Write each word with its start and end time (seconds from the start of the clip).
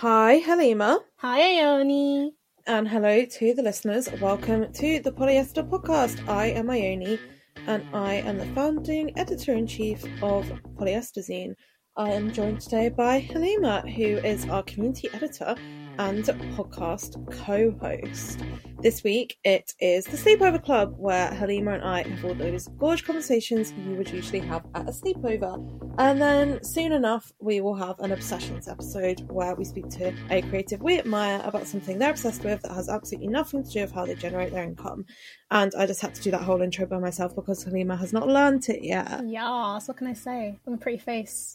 Hi, 0.00 0.38
Halima. 0.38 0.98
Hi, 1.16 1.60
Ione. 1.60 2.32
And 2.66 2.88
hello 2.88 3.26
to 3.26 3.52
the 3.52 3.62
listeners. 3.62 4.08
Welcome 4.18 4.72
to 4.72 4.98
the 5.00 5.12
Polyester 5.12 5.62
Podcast. 5.62 6.26
I 6.26 6.46
am 6.46 6.70
Ione, 6.70 7.18
and 7.66 7.84
I 7.92 8.14
am 8.14 8.38
the 8.38 8.46
founding 8.54 9.12
editor 9.18 9.52
in 9.52 9.66
chief 9.66 10.02
of 10.22 10.46
Polyester 10.78 11.18
Zine. 11.18 11.54
I 11.98 12.12
am 12.12 12.32
joined 12.32 12.62
today 12.62 12.88
by 12.88 13.18
Halima, 13.18 13.82
who 13.82 14.16
is 14.24 14.48
our 14.48 14.62
community 14.62 15.10
editor 15.12 15.54
and 15.98 16.24
podcast 16.24 17.20
co 17.44 17.70
host. 17.72 18.40
This 18.82 19.04
week 19.04 19.36
it 19.44 19.74
is 19.78 20.06
the 20.06 20.16
Sleepover 20.16 20.64
Club, 20.64 20.94
where 20.96 21.28
Halima 21.34 21.72
and 21.72 21.84
I 21.84 22.02
have 22.02 22.24
all 22.24 22.32
those 22.32 22.66
gorgeous 22.78 23.04
conversations 23.04 23.72
you 23.72 23.94
would 23.96 24.10
usually 24.10 24.40
have 24.40 24.64
at 24.74 24.88
a 24.88 24.90
sleepover. 24.90 25.94
And 25.98 26.18
then 26.18 26.64
soon 26.64 26.92
enough, 26.92 27.30
we 27.40 27.60
will 27.60 27.74
have 27.74 28.00
an 28.00 28.10
Obsessions 28.10 28.68
episode 28.68 29.20
where 29.30 29.54
we 29.54 29.64
speak 29.64 29.90
to 29.90 30.14
a 30.30 30.40
creative 30.40 30.80
we 30.80 30.98
admire 30.98 31.42
about 31.44 31.66
something 31.66 31.98
they're 31.98 32.12
obsessed 32.12 32.42
with 32.42 32.62
that 32.62 32.72
has 32.72 32.88
absolutely 32.88 33.28
nothing 33.28 33.62
to 33.64 33.70
do 33.70 33.82
with 33.82 33.92
how 33.92 34.06
they 34.06 34.14
generate 34.14 34.50
their 34.50 34.64
income. 34.64 35.04
And 35.50 35.74
I 35.74 35.84
just 35.84 36.00
had 36.00 36.14
to 36.14 36.22
do 36.22 36.30
that 36.30 36.40
whole 36.40 36.62
intro 36.62 36.86
by 36.86 37.00
myself 37.00 37.34
because 37.34 37.62
Halima 37.62 37.96
has 37.96 38.14
not 38.14 38.28
learnt 38.28 38.70
it 38.70 38.82
yet. 38.82 39.20
Yes, 39.26 39.88
what 39.88 39.98
can 39.98 40.06
I 40.06 40.14
say? 40.14 40.58
I'm 40.66 40.72
a 40.72 40.78
pretty 40.78 40.98
face. 40.98 41.54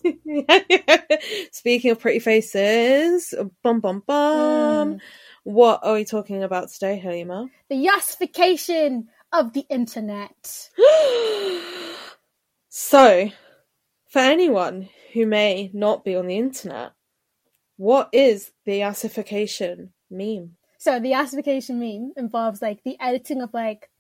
Speaking 1.51 1.89
of 1.89 1.99
pretty 1.99 2.19
faces, 2.19 3.33
bum 3.63 3.79
bum 3.79 4.03
bum. 4.05 4.95
Mm. 4.95 5.01
What 5.45 5.81
are 5.83 5.93
we 5.93 6.05
talking 6.05 6.41
about 6.41 6.71
today, 6.71 6.97
Halima? 6.97 7.49
The 7.69 7.85
yassification 7.85 9.05
of 9.31 9.53
the 9.53 9.63
internet. 9.69 10.71
so, 12.69 13.29
for 14.09 14.19
anyone 14.19 14.89
who 15.13 15.27
may 15.27 15.69
not 15.71 16.03
be 16.03 16.15
on 16.15 16.25
the 16.25 16.37
internet, 16.37 16.93
what 17.77 18.09
is 18.11 18.53
the 18.65 18.79
yassification 18.79 19.89
meme? 20.09 20.57
So 20.79 20.99
the 20.99 21.11
yassification 21.11 21.75
meme 21.75 22.13
involves 22.17 22.63
like 22.63 22.81
the 22.83 22.99
editing 22.99 23.43
of 23.43 23.53
like 23.53 23.91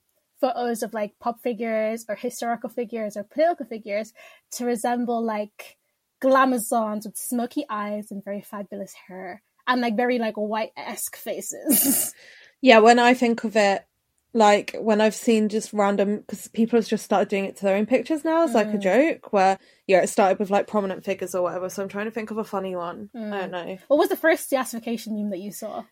photos 0.41 0.81
of 0.81 0.95
like 0.95 1.13
pop 1.19 1.43
figures 1.43 2.07
or 2.09 2.15
historical 2.15 2.71
figures 2.71 3.15
or 3.15 3.23
political 3.23 3.67
figures 3.67 4.13
to 4.53 4.65
resemble 4.65 5.23
like 5.23 5.77
glamazons 6.23 7.05
with 7.05 7.15
smoky 7.15 7.65
eyes 7.69 8.09
and 8.09 8.23
very 8.23 8.41
fabulous 8.41 8.95
hair 9.07 9.43
and 9.67 9.81
like 9.81 9.95
very 9.95 10.19
like 10.19 10.35
white 10.35 10.71
esque 10.77 11.15
faces. 11.15 12.13
Yeah, 12.61 12.79
when 12.79 12.97
I 12.97 13.13
think 13.13 13.43
of 13.43 13.55
it, 13.55 13.85
like 14.33 14.75
when 14.79 14.99
I've 14.99 15.13
seen 15.13 15.49
just 15.49 15.71
random, 15.71 16.17
because 16.21 16.47
people 16.47 16.79
have 16.79 16.87
just 16.87 17.05
started 17.05 17.27
doing 17.27 17.45
it 17.45 17.57
to 17.57 17.63
their 17.63 17.75
own 17.75 17.85
pictures 17.85 18.25
now 18.25 18.43
as 18.43 18.55
like 18.55 18.73
a 18.73 18.77
Mm. 18.77 18.81
joke, 18.81 19.31
where 19.33 19.59
yeah, 19.85 20.01
it 20.01 20.07
started 20.07 20.39
with 20.39 20.49
like 20.49 20.65
prominent 20.65 21.05
figures 21.05 21.35
or 21.35 21.43
whatever. 21.43 21.69
So 21.69 21.83
I'm 21.83 21.89
trying 21.89 22.05
to 22.05 22.11
think 22.11 22.31
of 22.31 22.39
a 22.39 22.43
funny 22.43 22.75
one. 22.75 23.09
I 23.13 23.17
Mm. 23.17 23.31
don't 23.39 23.51
know. 23.51 23.77
what 23.87 23.97
was 23.99 24.09
the 24.09 24.15
first 24.17 24.49
yassification 24.49 25.09
meme 25.11 25.29
that 25.29 25.39
you 25.39 25.51
saw? 25.51 25.83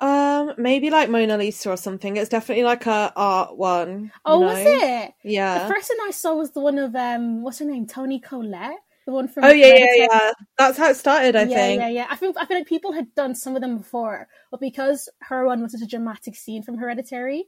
Um, 0.00 0.52
maybe 0.58 0.90
like 0.90 1.08
Mona 1.08 1.38
Lisa 1.38 1.70
or 1.70 1.76
something. 1.76 2.16
It's 2.16 2.28
definitely 2.28 2.64
like 2.64 2.86
a 2.86 3.12
art 3.16 3.56
one. 3.56 4.12
Oh, 4.26 4.40
was 4.40 4.58
it? 4.60 5.14
Yeah. 5.22 5.66
The 5.66 5.72
first 5.74 5.90
one 5.96 6.08
I 6.08 6.10
saw 6.10 6.34
was 6.34 6.50
the 6.50 6.60
one 6.60 6.78
of 6.78 6.94
um, 6.96 7.42
what's 7.42 7.60
her 7.60 7.64
name, 7.64 7.86
Toni 7.86 8.18
Collette, 8.20 8.80
the 9.06 9.12
one 9.12 9.28
from. 9.28 9.44
Oh 9.44 9.50
yeah, 9.50 9.66
yeah, 9.66 9.86
Hereditary. 9.86 10.08
yeah. 10.10 10.30
That's 10.58 10.78
how 10.78 10.90
it 10.90 10.96
started, 10.96 11.36
I 11.36 11.42
yeah, 11.42 11.56
think. 11.56 11.80
yeah, 11.80 11.88
yeah. 11.88 12.06
I 12.10 12.16
think 12.16 12.36
I 12.38 12.46
feel 12.46 12.58
like 12.58 12.66
people 12.66 12.92
had 12.92 13.14
done 13.14 13.34
some 13.34 13.54
of 13.56 13.62
them 13.62 13.78
before, 13.78 14.28
but 14.50 14.60
because 14.60 15.08
her 15.22 15.46
one 15.46 15.62
was 15.62 15.72
such 15.72 15.82
a 15.82 15.86
dramatic 15.86 16.36
scene 16.36 16.62
from 16.62 16.78
Hereditary, 16.78 17.44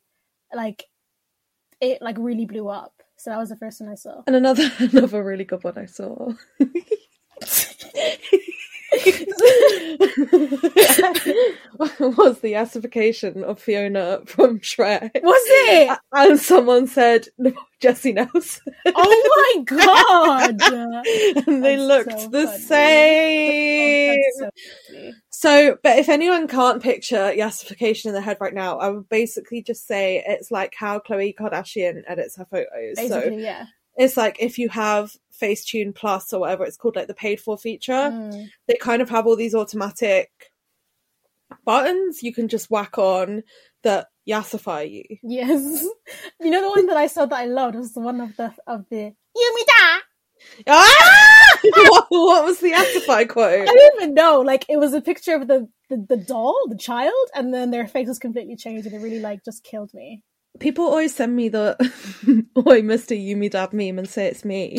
like 0.55 0.85
it 1.81 2.01
like 2.03 2.17
really 2.19 2.47
blew 2.47 2.69
up. 2.69 2.93
So 3.17 3.31
that 3.31 3.39
was 3.39 3.49
the 3.51 3.57
first 3.57 3.81
one 3.81 3.91
I 3.91 3.95
saw. 3.95 4.23
And 4.27 4.37
another 4.37 4.71
another 4.79 5.23
really 5.23 5.45
good 5.45 5.63
one 5.65 5.79
I 5.79 5.87
saw. 5.87 6.33
was 11.99 12.41
the 12.41 12.53
yassification 12.53 13.43
of 13.43 13.61
Fiona 13.61 14.21
from 14.27 14.61
Shrek. 14.61 15.11
Was 15.23 15.43
it? 15.47 15.99
And 16.13 16.39
someone 16.39 16.87
said 16.87 17.29
no, 17.39 17.53
Jesy 17.81 18.13
Nelson. 18.13 18.75
Oh 18.87 19.55
my 19.57 19.65
god! 19.65 20.63
and 21.47 21.65
they 21.65 21.77
That's 21.77 21.89
looked 21.89 22.21
so 22.21 22.29
the 22.29 22.47
funny. 22.47 22.59
same. 22.59 24.23
So. 24.39 24.51
So, 25.31 25.79
but 25.83 25.99
if 25.99 26.09
anyone 26.09 26.49
can't 26.49 26.83
picture 26.83 27.33
yassification 27.37 28.07
in 28.07 28.13
their 28.13 28.23
head 28.23 28.39
right 28.41 28.55
now, 28.55 28.79
I 28.79 28.89
would 28.89 29.09
basically 29.09 29.63
just 29.63 29.87
say 29.87 30.23
it's 30.27 30.51
like 30.51 30.75
how 30.75 31.01
Khloe 31.01 31.35
Kardashian 31.35 32.03
edits 32.07 32.37
her 32.37 32.47
photos. 32.47 32.97
So 32.97 33.09
Basically, 33.09 33.43
yeah. 33.43 33.67
It's 33.97 34.17
like 34.17 34.37
if 34.41 34.59
you 34.59 34.69
have 34.71 35.17
Facetune 35.41 35.95
Plus 35.95 36.33
or 36.33 36.41
whatever 36.41 36.65
it's 36.65 36.77
called, 36.77 36.97
like 36.97 37.09
the 37.09 37.15
paid 37.15 37.41
for 37.41 37.57
feature, 37.59 37.93
Mm. 37.93 38.49
they 38.69 38.77
kind 38.81 39.03
of 39.03 39.11
have 39.11 39.27
all 39.27 39.37
these 39.37 39.55
automatic 39.55 40.31
buttons 41.65 42.23
you 42.23 42.33
can 42.33 42.49
just 42.49 42.71
whack 42.71 42.99
on 42.99 43.43
that 43.83 44.09
yassify 44.29 44.91
you. 44.91 45.05
Yes. 45.23 45.85
You 46.41 46.51
know 46.51 46.61
the 46.63 46.69
one 46.69 46.87
that 46.87 46.97
I 46.97 47.07
saw 47.07 47.25
that 47.27 47.37
I 47.39 47.47
loved 47.47 47.77
was 47.77 47.93
the 47.95 48.01
one 48.01 48.21
of 48.21 48.37
the 48.37 48.53
of 48.67 48.85
the 48.91 49.15
Yumida. 49.37 49.99
Ah! 50.67 51.59
what, 51.89 52.07
what 52.11 52.45
was 52.45 52.59
the 52.61 52.73
yassify 52.73 53.27
quote? 53.29 53.63
I 53.69 53.73
don't 53.73 54.03
even 54.03 54.15
know. 54.15 54.41
Like 54.41 54.67
it 54.69 54.79
was 54.79 54.93
a 54.93 55.01
picture 55.01 55.35
of 55.35 55.47
the, 55.49 55.69
the 55.89 56.05
the 56.09 56.17
doll, 56.19 56.67
the 56.69 56.77
child, 56.77 57.13
and 57.35 57.55
then 57.55 57.71
their 57.71 57.87
face 57.87 58.09
was 58.09 58.19
completely 58.19 58.57
changed, 58.57 58.87
and 58.87 58.95
it 58.95 58.99
really 58.99 59.21
like 59.21 59.45
just 59.45 59.65
killed 59.65 59.93
me. 59.95 60.23
People 60.61 60.85
always 60.85 61.15
send 61.15 61.35
me 61.35 61.49
the 61.49 61.77
"Oi, 62.67 62.83
Mister 62.83 63.15
Yumi 63.15 63.51
Dad" 63.51 63.73
meme 63.73 63.99
and 63.99 64.09
say 64.09 64.27
it's 64.29 64.45
me, 64.45 64.79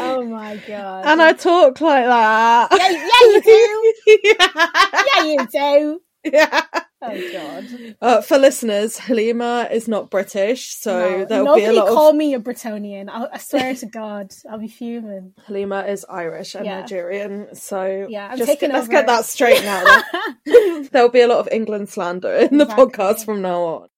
Oh 0.00 0.24
my 0.24 0.56
god! 0.66 1.04
and 1.06 1.22
I 1.22 1.32
talk 1.32 1.80
like 1.80 2.04
that. 2.04 2.68
yeah, 2.70 2.90
yeah, 2.90 3.20
you 3.32 3.42
do. 3.42 3.94
yeah. 4.24 4.68
Yeah, 5.16 5.22
you 5.24 5.46
do. 5.50 6.00
Yeah. 6.32 6.62
Oh 7.02 7.32
god! 7.32 7.57
Uh, 8.00 8.20
for 8.20 8.38
listeners, 8.38 8.96
Halima 8.96 9.68
is 9.72 9.88
not 9.88 10.08
British, 10.08 10.68
so 10.72 10.92
No, 10.92 11.24
there'll 11.24 11.56
be 11.56 11.64
a 11.64 11.66
nobody 11.72 11.76
lot 11.78 11.88
call 11.88 12.10
of. 12.10 12.16
me 12.16 12.34
a 12.34 12.38
Bretonian. 12.38 13.08
I, 13.10 13.26
I 13.32 13.38
swear 13.38 13.74
to 13.74 13.86
God, 13.86 14.32
I'll 14.48 14.60
be 14.60 14.68
fuming. 14.68 15.32
Halima 15.46 15.82
is 15.82 16.06
Irish 16.08 16.54
and 16.54 16.64
Yeah. 16.64 16.80
Nigerian, 16.82 17.56
so 17.56 18.06
Yeah, 18.08 18.28
I'm 18.30 18.38
just 18.38 18.48
taking 18.48 18.68
get, 18.68 18.74
let's 18.76 18.88
get 18.88 19.06
that 19.08 19.24
straight 19.24 19.64
now. 19.64 20.02
there'll 20.92 21.08
be 21.08 21.22
a 21.22 21.26
lot 21.26 21.38
of 21.40 21.48
England 21.50 21.88
slander 21.88 22.32
in 22.32 22.58
the 22.58 22.64
Exactly. 22.66 22.86
podcast 22.86 23.24
from 23.24 23.42
now 23.42 23.62
on. 23.62 23.88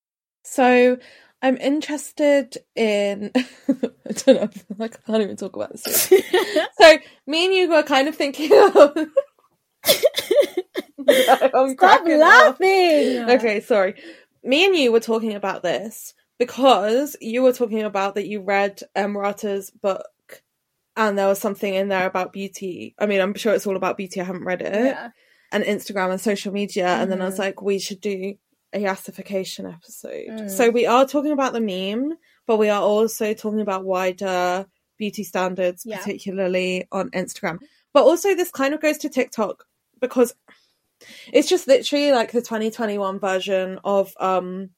So 0.45 0.97
I'm 1.43 1.59
interested 1.59 2.57
in. 2.75 3.33
I 3.37 3.43
don't 4.25 4.27
know. 4.29 4.49
I 4.85 4.89
can't 4.89 5.23
even 5.23 5.37
talk 5.37 5.57
about 5.57 5.73
this. 5.75 6.09
so 6.79 6.99
me 7.27 7.45
and 7.45 7.55
you 7.55 7.69
were 7.69 7.83
kind 7.83 8.09
of 8.09 8.15
thinking 8.17 8.51
of. 8.75 8.97
I'm 11.09 11.71
Stop 11.71 11.77
cracking 11.77 12.23
up. 12.23 12.61
laughing. 12.61 13.19
Okay, 13.39 13.61
sorry. 13.61 13.95
Me 14.43 14.65
and 14.67 14.75
you 14.77 14.93
were 14.93 15.01
talking 15.01 15.35
about 15.35 15.63
this 15.63 16.15
because 16.39 17.17
you 17.21 17.43
were 17.43 17.53
talking 17.53 17.83
about 17.83 18.15
that 18.15 18.27
you 18.27 18.41
read 18.41 18.81
Emrata's 18.97 19.71
book 19.71 20.07
and 20.97 21.19
there 21.19 21.29
was 21.29 21.39
something 21.39 21.75
in 21.75 21.89
there 21.89 22.07
about 22.07 22.33
beauty. 22.33 22.95
I 22.99 23.07
mean, 23.07 23.21
I'm 23.21 23.35
sure 23.35 23.55
it's 23.55 23.67
all 23.67 23.77
about 23.77 23.97
beauty. 23.97 24.21
I 24.21 24.25
haven't 24.25 24.45
read 24.45 24.63
it. 24.63 24.73
Yeah. 24.75 25.11
And 25.53 25.65
Instagram 25.65 26.11
and 26.11 26.21
social 26.21 26.53
media. 26.53 26.87
And 26.87 27.11
then 27.11 27.21
I 27.21 27.27
was 27.27 27.37
Mhm. 27.37 27.41
like, 27.41 27.63
we 27.63 27.79
should 27.79 28.01
do 28.01 28.35
a 28.73 28.79
yassification 28.83 29.73
episode. 29.73 30.29
Mm. 30.31 30.51
So 30.51 30.71
we 30.71 30.87
are 30.87 31.05
talking 31.07 31.33
about 31.33 31.53
the 31.53 31.61
meme, 31.61 32.17
but 32.47 32.57
we 32.59 32.69
are 32.69 32.81
also 32.83 33.35
talking 33.35 33.61
about 33.61 33.85
wider 33.85 34.67
beauty 34.97 35.25
standards, 35.25 35.83
Yeah. 35.85 35.99
particularly 35.99 36.87
on 36.93 37.11
Instagram. 37.11 37.59
But 37.93 38.05
also, 38.05 38.35
this 38.35 38.51
kind 38.51 38.73
of 38.75 38.81
goes 38.81 38.99
to 38.99 39.09
TikTok 39.09 39.65
because 40.01 40.35
it's 41.33 41.49
just 41.49 41.67
literally 41.67 42.13
like 42.13 42.33
the 42.33 42.41
2021 42.41 43.19
version 43.19 43.79
of 43.85 44.13
um 44.21 44.71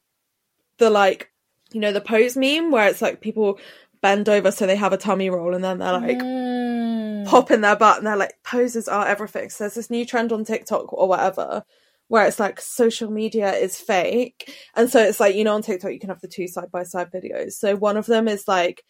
the 0.79 0.91
like 0.91 1.31
you 1.73 1.81
know 1.81 1.93
the 1.93 2.01
pose 2.01 2.37
meme 2.37 2.71
where 2.71 2.89
it's 2.89 3.03
like 3.03 3.21
people 3.21 3.59
bend 4.01 4.29
over 4.29 4.51
so 4.51 4.67
they 4.67 4.77
have 4.77 4.93
a 4.93 4.97
tummy 4.99 5.31
roll 5.31 5.55
and 5.55 5.63
then 5.65 5.79
they're 5.79 5.93
like 5.93 6.19
Mm. 6.19 7.27
pop 7.27 7.51
in 7.51 7.61
their 7.61 7.77
butt 7.77 7.99
and 7.99 8.07
they're 8.07 8.17
like 8.17 8.35
poses 8.43 8.89
are 8.89 9.07
everything. 9.07 9.49
So 9.49 9.65
there's 9.65 9.75
this 9.75 9.91
new 9.91 10.05
trend 10.05 10.33
on 10.33 10.45
TikTok 10.45 10.93
or 10.93 11.09
whatever 11.09 11.63
where 12.09 12.27
it's 12.27 12.41
like 12.41 12.61
social 12.61 13.11
media 13.11 13.53
is 13.55 13.79
fake. 13.79 14.53
And 14.75 14.91
so 14.91 15.01
it's 15.03 15.21
like, 15.21 15.35
you 15.35 15.45
know, 15.45 15.55
on 15.55 15.63
TikTok 15.63 15.93
you 15.93 16.01
can 16.01 16.11
have 16.11 16.21
the 16.21 16.29
two 16.29 16.49
side 16.49 16.71
by 16.71 16.83
side 16.83 17.11
videos. 17.13 17.53
So 17.53 17.77
one 17.77 17.97
of 17.97 18.07
them 18.07 18.29
is 18.29 18.47
like 18.49 18.83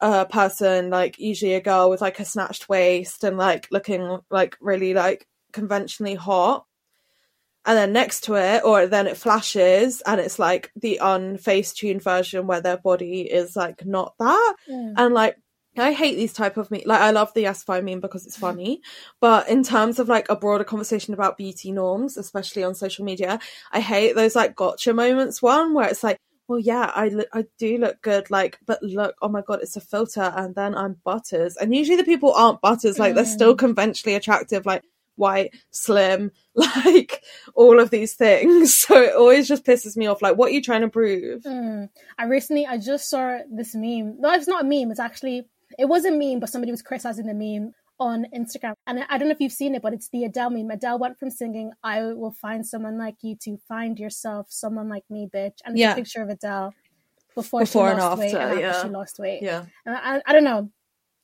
a 0.00 0.24
person, 0.24 0.88
like 0.90 1.18
usually 1.18 1.54
a 1.54 1.60
girl 1.60 1.90
with 1.90 2.00
like 2.00 2.20
a 2.20 2.24
snatched 2.24 2.68
waist 2.68 3.24
and 3.24 3.36
like 3.36 3.68
looking 3.70 4.18
like 4.30 4.56
really 4.60 4.94
like 4.94 5.26
conventionally 5.52 6.14
hot. 6.14 6.64
And 7.66 7.76
then 7.76 7.92
next 7.92 8.22
to 8.24 8.34
it, 8.36 8.64
or 8.64 8.86
then 8.86 9.06
it 9.06 9.18
flashes 9.18 10.02
and 10.06 10.18
it's 10.18 10.38
like 10.38 10.72
the 10.76 10.98
unface 11.02 11.74
tuned 11.74 12.02
version 12.02 12.46
where 12.46 12.62
their 12.62 12.78
body 12.78 13.22
is 13.22 13.54
like 13.54 13.84
not 13.84 14.14
that. 14.18 14.56
Mm. 14.68 14.94
And 14.96 15.14
like 15.14 15.36
I 15.78 15.92
hate 15.92 16.16
these 16.16 16.32
type 16.32 16.56
of 16.56 16.70
meme. 16.70 16.82
Like 16.86 17.00
I 17.00 17.10
love 17.10 17.32
the 17.34 17.44
Yassify 17.44 17.84
meme 17.84 18.00
because 18.00 18.26
it's 18.26 18.36
funny, 18.36 18.80
but 19.20 19.48
in 19.48 19.62
terms 19.62 19.98
of 19.98 20.08
like 20.08 20.28
a 20.28 20.36
broader 20.36 20.64
conversation 20.64 21.14
about 21.14 21.36
beauty 21.36 21.70
norms, 21.70 22.16
especially 22.16 22.64
on 22.64 22.74
social 22.74 23.04
media, 23.04 23.38
I 23.70 23.80
hate 23.80 24.16
those 24.16 24.34
like 24.34 24.56
gotcha 24.56 24.94
moments. 24.94 25.42
One 25.42 25.74
where 25.74 25.88
it's 25.88 26.02
like, 26.02 26.16
well, 26.48 26.58
yeah, 26.58 26.90
I 26.92 27.08
look, 27.08 27.28
I 27.32 27.44
do 27.58 27.78
look 27.78 28.02
good, 28.02 28.28
like, 28.28 28.58
but 28.66 28.82
look, 28.82 29.14
oh 29.22 29.28
my 29.28 29.40
god, 29.40 29.60
it's 29.62 29.76
a 29.76 29.80
filter, 29.80 30.32
and 30.34 30.52
then 30.56 30.74
I'm 30.74 30.96
butters, 31.04 31.56
and 31.56 31.72
usually 31.72 31.96
the 31.96 32.02
people 32.02 32.32
aren't 32.32 32.60
butters, 32.60 32.98
like 32.98 33.14
they're 33.14 33.24
still 33.24 33.54
conventionally 33.54 34.16
attractive, 34.16 34.66
like 34.66 34.82
white, 35.20 35.54
slim, 35.70 36.32
like 36.54 37.22
all 37.54 37.78
of 37.78 37.90
these 37.90 38.14
things. 38.14 38.74
So 38.90 39.00
it 39.00 39.14
always 39.14 39.46
just 39.46 39.64
pisses 39.64 39.96
me 39.96 40.06
off. 40.08 40.22
Like, 40.22 40.36
what 40.36 40.48
are 40.50 40.54
you 40.54 40.62
trying 40.62 40.80
to 40.80 40.88
prove? 40.88 41.42
Mm. 41.42 41.88
I 42.18 42.24
recently 42.24 42.66
I 42.66 42.78
just 42.78 43.08
saw 43.08 43.38
this 43.50 43.74
meme. 43.74 44.20
No, 44.20 44.32
it's 44.32 44.48
not 44.48 44.64
a 44.64 44.68
meme. 44.68 44.90
It's 44.90 44.98
actually 45.00 45.46
it 45.78 45.84
was 45.84 46.04
a 46.04 46.10
meme, 46.10 46.40
but 46.40 46.48
somebody 46.48 46.72
was 46.72 46.82
criticizing 46.82 47.26
the 47.26 47.34
meme 47.34 47.72
on 48.00 48.26
Instagram. 48.34 48.74
And 48.86 49.04
I 49.08 49.18
don't 49.18 49.28
know 49.28 49.34
if 49.34 49.40
you've 49.40 49.52
seen 49.52 49.74
it, 49.74 49.82
but 49.82 49.92
it's 49.92 50.08
the 50.08 50.24
Adele 50.24 50.50
meme. 50.50 50.70
Adele 50.70 50.98
went 50.98 51.18
from 51.18 51.30
singing 51.30 51.70
"I 51.84 52.02
will 52.02 52.32
find 52.32 52.66
someone 52.66 52.98
like 52.98 53.16
you" 53.22 53.36
to 53.44 53.58
"Find 53.68 53.98
yourself 53.98 54.46
someone 54.50 54.88
like 54.88 55.04
me, 55.10 55.28
bitch." 55.32 55.58
And 55.64 55.74
it's 55.74 55.80
Yeah. 55.80 55.92
a 55.92 55.96
picture 55.96 56.22
of 56.22 56.30
Adele 56.30 56.72
before, 57.34 57.60
Before 57.60 57.86
she 57.88 57.90
and 57.92 58.00
lost 58.00 58.18
weight 58.18 58.26
after, 58.34 58.38
and 58.38 58.50
after 58.52 58.60
yeah. 58.60 58.82
she 58.82 58.88
lost 58.88 59.18
weight. 59.18 59.42
Yeah, 59.42 59.66
And 59.86 59.94
I, 59.96 60.22
I 60.26 60.32
don't 60.32 60.44
know. 60.44 60.70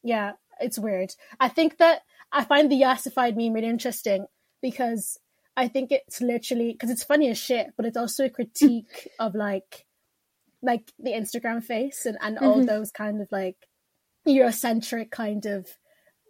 Yeah, 0.02 0.32
it's 0.60 0.78
weird. 0.78 1.12
I 1.40 1.48
think 1.48 1.78
that 1.78 2.02
I 2.32 2.44
find 2.44 2.70
the 2.70 2.80
yassified 2.80 3.36
meme 3.36 3.52
really 3.52 3.68
interesting 3.68 4.26
because 4.62 5.18
I 5.56 5.68
think 5.68 5.90
it's 5.92 6.20
literally 6.20 6.72
because 6.72 6.90
it's 6.90 7.04
funny 7.04 7.28
as 7.30 7.38
shit, 7.38 7.68
but 7.76 7.86
it's 7.86 7.96
also 7.96 8.26
a 8.26 8.30
critique 8.30 9.08
of 9.18 9.34
like 9.34 9.86
like 10.62 10.90
the 10.98 11.10
Instagram 11.12 11.62
face 11.62 12.06
and, 12.06 12.18
and 12.20 12.38
all 12.38 12.60
Mhm. 12.60 12.66
those 12.66 12.90
kind 12.90 13.20
of 13.20 13.28
like 13.30 13.56
Eurocentric 14.26 15.10
kind 15.10 15.46
of 15.46 15.68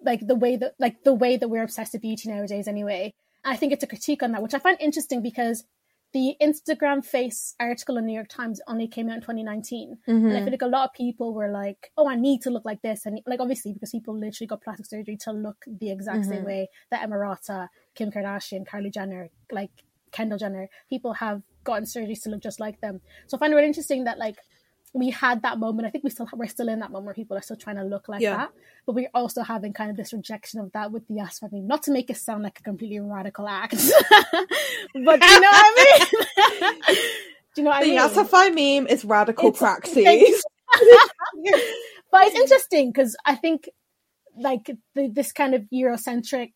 like 0.05 0.27
the 0.27 0.35
way 0.35 0.57
that 0.57 0.75
like 0.79 1.03
the 1.05 1.15
way 1.15 1.37
that 1.37 1.49
we're 1.49 1.63
obsessed 1.63 1.93
with 1.95 2.03
beauty 2.03 2.29
nowadays 2.29 2.69
anyway. 2.69 3.15
I 3.45 3.57
think 3.57 3.73
it's 3.73 3.85
a 3.85 3.87
critique 3.87 4.23
on 4.23 4.33
that, 4.33 4.43
which 4.43 4.55
I 4.55 4.59
find 4.59 4.77
interesting 4.81 5.23
because 5.23 5.65
the 6.13 6.35
Instagram 6.41 7.05
face 7.05 7.55
article 7.61 7.99
in 7.99 8.07
New 8.07 8.15
York 8.15 8.29
Times 8.29 8.61
only 8.67 8.89
came 8.89 9.09
out 9.09 9.17
in 9.17 9.21
2019. 9.21 9.99
And 10.07 10.17
I 10.17 10.21
mm-hmm. 10.21 10.45
feel 10.45 10.51
like 10.51 10.63
a 10.63 10.67
lot 10.67 10.89
of 10.89 10.95
people 10.95 11.35
were 11.35 11.51
like, 11.51 11.91
oh, 11.97 12.09
I 12.09 12.17
need 12.17 12.43
to 12.43 12.51
look 12.51 12.65
like 12.65 12.81
this. 12.83 13.07
And 13.07 13.21
like, 13.27 13.41
obviously, 13.41 13.73
because 13.73 13.91
people 13.91 14.19
literally 14.19 14.47
got 14.47 14.63
plastic 14.63 14.87
surgery 14.87 15.17
to 15.23 15.33
look 15.33 15.65
the 15.67 15.91
exact 15.91 16.25
same 16.25 16.39
mm-hmm. 16.39 16.47
way 16.47 16.69
that 16.91 17.09
Emrata, 17.09 17.69
Kim 17.95 18.11
Kardashian, 18.11 18.67
Kylie 18.67 18.93
Jenner, 18.93 19.29
like 19.51 19.71
Kendall 20.13 20.39
Jenner, 20.39 20.69
people 20.89 21.13
have 21.15 21.43
gotten 21.65 21.85
surgeries 21.85 22.23
to 22.23 22.31
look 22.31 22.43
just 22.43 22.61
like 22.61 22.81
them. 22.81 23.01
So 23.27 23.37
I 23.37 23.41
find 23.41 23.53
it 23.53 23.57
really 23.57 23.69
interesting 23.69 24.05
that 24.05 24.19
like 24.19 24.37
we 24.97 25.11
had 25.11 25.43
that 25.43 25.59
moment. 25.59 25.87
I 25.87 25.91
think 25.91 26.05
we 26.05 26.11
still 26.11 26.27
we're 26.35 26.47
still 26.49 26.69
in 26.69 26.81
that 26.81 26.91
moment 26.91 27.05
where 27.07 27.15
people 27.15 27.37
are 27.37 27.43
still 27.43 27.57
trying 27.57 27.77
to 27.77 27.85
look 27.85 28.09
like 28.09 28.23
Yeah. 28.23 28.37
that, 28.37 28.53
but 28.87 28.95
we're 28.95 29.11
also 29.15 29.43
having 29.43 29.73
kind 29.75 29.91
of 29.91 29.97
this 29.97 30.13
rejection 30.13 30.59
of 30.61 30.73
that 30.73 30.91
with 30.91 31.07
the 31.09 31.21
ass 31.21 31.41
meme. 31.43 31.67
Not 31.67 31.83
to 31.85 31.93
make 31.93 32.09
it 32.11 32.17
sound 32.17 32.43
like 32.43 32.59
a 32.59 32.63
completely 32.63 32.99
radical 33.01 33.47
act, 33.47 33.73
but 33.81 33.85
you 34.95 35.03
know 35.05 35.15
what 35.15 35.21
I 35.53 36.07
mean? 36.09 36.81
do 37.55 37.61
you 37.61 37.63
know 37.65 37.71
what 37.71 37.77
I 37.77 37.81
mean? 37.87 37.97
the 37.97 38.01
mean? 38.01 38.27
Yassify 38.27 38.55
meme 38.55 38.87
is 38.89 39.05
radical 39.05 39.49
It's- 39.51 39.59
praxis. 39.61 40.43
but 42.11 42.27
it's 42.27 42.39
interesting 42.41 42.91
because 42.91 43.17
I 43.25 43.35
think 43.35 43.69
like 44.37 44.71
the, 44.95 45.09
this 45.09 45.33
kind 45.33 45.55
of 45.55 45.63
Eurocentric 45.73 46.53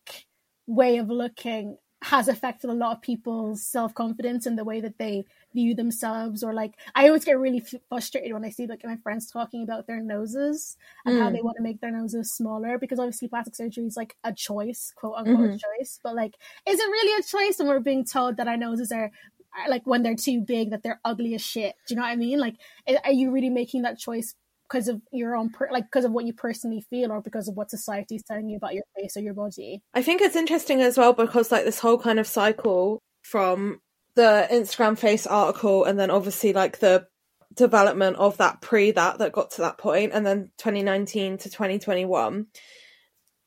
way 0.67 0.97
of 0.97 1.09
looking 1.09 1.77
has 2.03 2.27
affected 2.27 2.69
a 2.69 2.73
lot 2.73 2.97
of 2.97 3.01
people's 3.01 3.61
self 3.61 3.93
confidence 3.93 4.45
and 4.45 4.57
the 4.57 4.63
way 4.63 4.81
that 4.81 4.97
they 4.97 5.25
view 5.53 5.75
themselves. 5.75 6.43
Or 6.43 6.53
like, 6.53 6.73
I 6.95 7.07
always 7.07 7.25
get 7.25 7.37
really 7.37 7.59
f- 7.61 7.79
frustrated 7.89 8.33
when 8.33 8.43
I 8.43 8.49
see 8.49 8.65
like 8.65 8.83
my 8.83 8.97
friends 8.97 9.29
talking 9.29 9.61
about 9.63 9.85
their 9.85 10.01
noses 10.01 10.77
and 11.05 11.15
how 11.15 11.29
Mm. 11.29 11.33
they 11.33 11.41
want 11.41 11.57
to 11.57 11.63
make 11.63 11.79
their 11.79 11.91
noses 11.91 12.33
smaller 12.33 12.79
because 12.79 12.97
obviously 12.99 13.27
plastic 13.27 13.55
surgery 13.55 13.85
is 13.85 13.97
like 13.97 14.17
a 14.23 14.33
choice, 14.33 14.93
quote 14.95 15.15
unquote 15.17 15.51
Mhm. 15.51 15.59
choice. 15.59 15.99
But 16.03 16.15
like, 16.15 16.35
is 16.67 16.79
it 16.79 16.83
really 16.83 17.19
a 17.19 17.23
choice 17.23 17.59
when 17.59 17.67
we're 17.67 17.79
being 17.79 18.05
told 18.05 18.37
that 18.37 18.47
our 18.47 18.57
noses 18.57 18.91
are 18.91 19.11
are, 19.53 19.69
like 19.69 19.85
when 19.85 20.01
they're 20.01 20.15
too 20.15 20.41
big 20.41 20.69
that 20.71 20.81
they're 20.81 21.01
ugly 21.03 21.35
as 21.35 21.41
shit? 21.41 21.75
Do 21.85 21.93
you 21.93 21.95
know 21.97 22.03
what 22.03 22.11
I 22.11 22.15
mean? 22.15 22.39
Like, 22.39 22.55
are 23.03 23.11
you 23.11 23.31
really 23.31 23.49
making 23.49 23.81
that 23.83 23.99
choice 23.99 24.33
because 24.71 24.87
of 24.87 25.01
your 25.11 25.35
own 25.35 25.49
per- 25.49 25.69
like 25.71 25.85
because 25.85 26.05
of 26.05 26.11
what 26.11 26.25
you 26.25 26.33
personally 26.33 26.85
feel 26.89 27.11
or 27.11 27.21
because 27.21 27.47
of 27.47 27.55
what 27.55 27.69
society 27.69 28.15
is 28.15 28.23
telling 28.23 28.49
you 28.49 28.57
about 28.57 28.73
your 28.73 28.83
face 28.95 29.17
or 29.17 29.21
your 29.21 29.33
body? 29.33 29.81
I 29.93 30.01
think 30.01 30.21
it's 30.21 30.35
interesting 30.35 30.81
as 30.81 30.97
well 30.97 31.13
because 31.13 31.51
like 31.51 31.65
this 31.65 31.79
whole 31.79 31.97
kind 31.97 32.19
of 32.19 32.27
cycle 32.27 33.01
from 33.23 33.81
the 34.15 34.47
Instagram 34.51 34.97
face 34.97 35.27
article 35.27 35.83
and 35.83 35.99
then 35.99 36.11
obviously 36.11 36.53
like 36.53 36.79
the 36.79 37.07
development 37.53 38.15
of 38.17 38.37
that 38.37 38.61
pre 38.61 38.91
that 38.91 39.19
that 39.19 39.33
got 39.33 39.51
to 39.51 39.61
that 39.61 39.77
point 39.77 40.13
and 40.13 40.25
then 40.25 40.51
2019 40.57 41.37
to 41.37 41.49
2021 41.49 42.47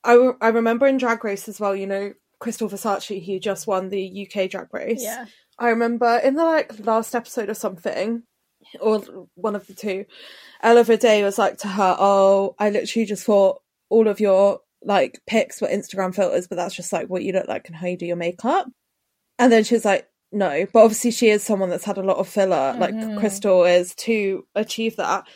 I, 0.05 0.13
re- 0.13 0.33
I 0.43 0.49
remember 0.49 0.87
in 0.87 0.99
drag 0.99 1.25
race 1.25 1.49
as 1.49 1.59
well 1.59 1.75
you 1.75 1.87
know 1.87 2.13
Krystal 2.41 2.71
Versace 2.71 3.25
who 3.25 3.39
just 3.39 3.67
won 3.67 3.89
the 3.89 4.29
UK 4.29 4.51
drag 4.51 4.67
race. 4.73 5.03
Yeah. 5.03 5.25
I 5.59 5.71
remember 5.71 6.21
in 6.23 6.35
the 6.35 6.45
like 6.45 6.85
last 6.85 7.15
episode 7.15 7.49
or 7.49 7.55
something, 7.55 8.25
or 8.81 9.29
one 9.35 9.55
of 9.57 9.67
the 9.67 9.75
two, 9.75 10.05
Ella 10.63 10.85
Vaday 10.85 11.23
was 11.23 11.39
like 11.39 11.59
to 11.59 11.69
her, 11.69 11.97
"Oh, 11.99 12.55
I 12.59 12.71
literally 12.71 13.07
just 13.07 13.25
thought 13.25 13.61
all 13.91 14.09
of 14.09 14.21
your 14.21 14.61
like 14.83 15.21
pics 15.27 15.61
were 15.61 15.69
Instagram 15.69 16.15
filters, 16.15 16.47
but 16.49 16.57
that's 16.57 16.75
just 16.75 16.93
like 16.93 17.09
what 17.09 17.23
you 17.23 17.33
look 17.33 17.49
like 17.49 17.67
and 17.69 17.77
how 17.77 17.87
you 17.87 17.97
do 17.97 18.07
your 18.07 18.17
makeup." 18.17 18.67
And 19.39 19.51
then 19.53 19.65
she 19.65 19.75
was 19.75 19.85
like, 19.85 20.09
"No," 20.33 20.67
but 20.73 20.83
obviously 20.83 21.11
she 21.11 21.29
is 21.31 21.43
someone 21.43 21.71
that's 21.71 21.85
had 21.85 21.99
a 21.99 22.03
lot 22.03 22.19
of 22.19 22.29
filler, 22.29 22.75
Mhm. 22.75 22.81
like 22.81 22.95
Krystal 22.95 23.69
is, 23.79 23.95
to 23.97 24.47
achieve 24.55 24.97
that. 24.97 25.27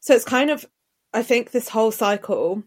So 0.00 0.14
it's 0.14 0.24
kind 0.24 0.50
of, 0.50 0.64
I 1.12 1.22
think, 1.22 1.50
this 1.50 1.68
whole 1.68 1.90
cycle 1.90 2.62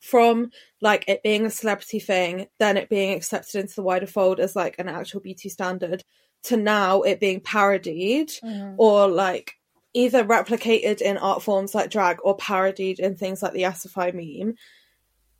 from 0.00 0.52
like 0.80 1.04
it 1.08 1.22
being 1.24 1.44
a 1.44 1.50
celebrity 1.50 1.98
thing, 1.98 2.46
then 2.60 2.76
it 2.76 2.88
being 2.88 3.12
accepted 3.16 3.60
into 3.60 3.74
the 3.74 3.82
wider 3.82 4.06
fold 4.06 4.38
as 4.38 4.54
like 4.54 4.78
an 4.78 4.88
actual 4.88 5.20
beauty 5.20 5.48
standard, 5.48 6.04
to 6.44 6.56
now 6.56 7.02
it 7.02 7.18
being 7.18 7.40
parodied 7.40 8.28
Mhm. 8.44 8.76
or 8.78 9.08
like 9.08 9.54
either 9.98 10.24
replicated 10.24 11.00
in 11.00 11.18
art 11.18 11.42
forms 11.42 11.74
like 11.74 11.90
drag 11.90 12.18
or 12.22 12.36
parodied 12.36 13.00
in 13.00 13.16
things 13.16 13.42
like 13.42 13.52
the 13.52 13.62
Yassify 13.62 14.12
meme. 14.14 14.54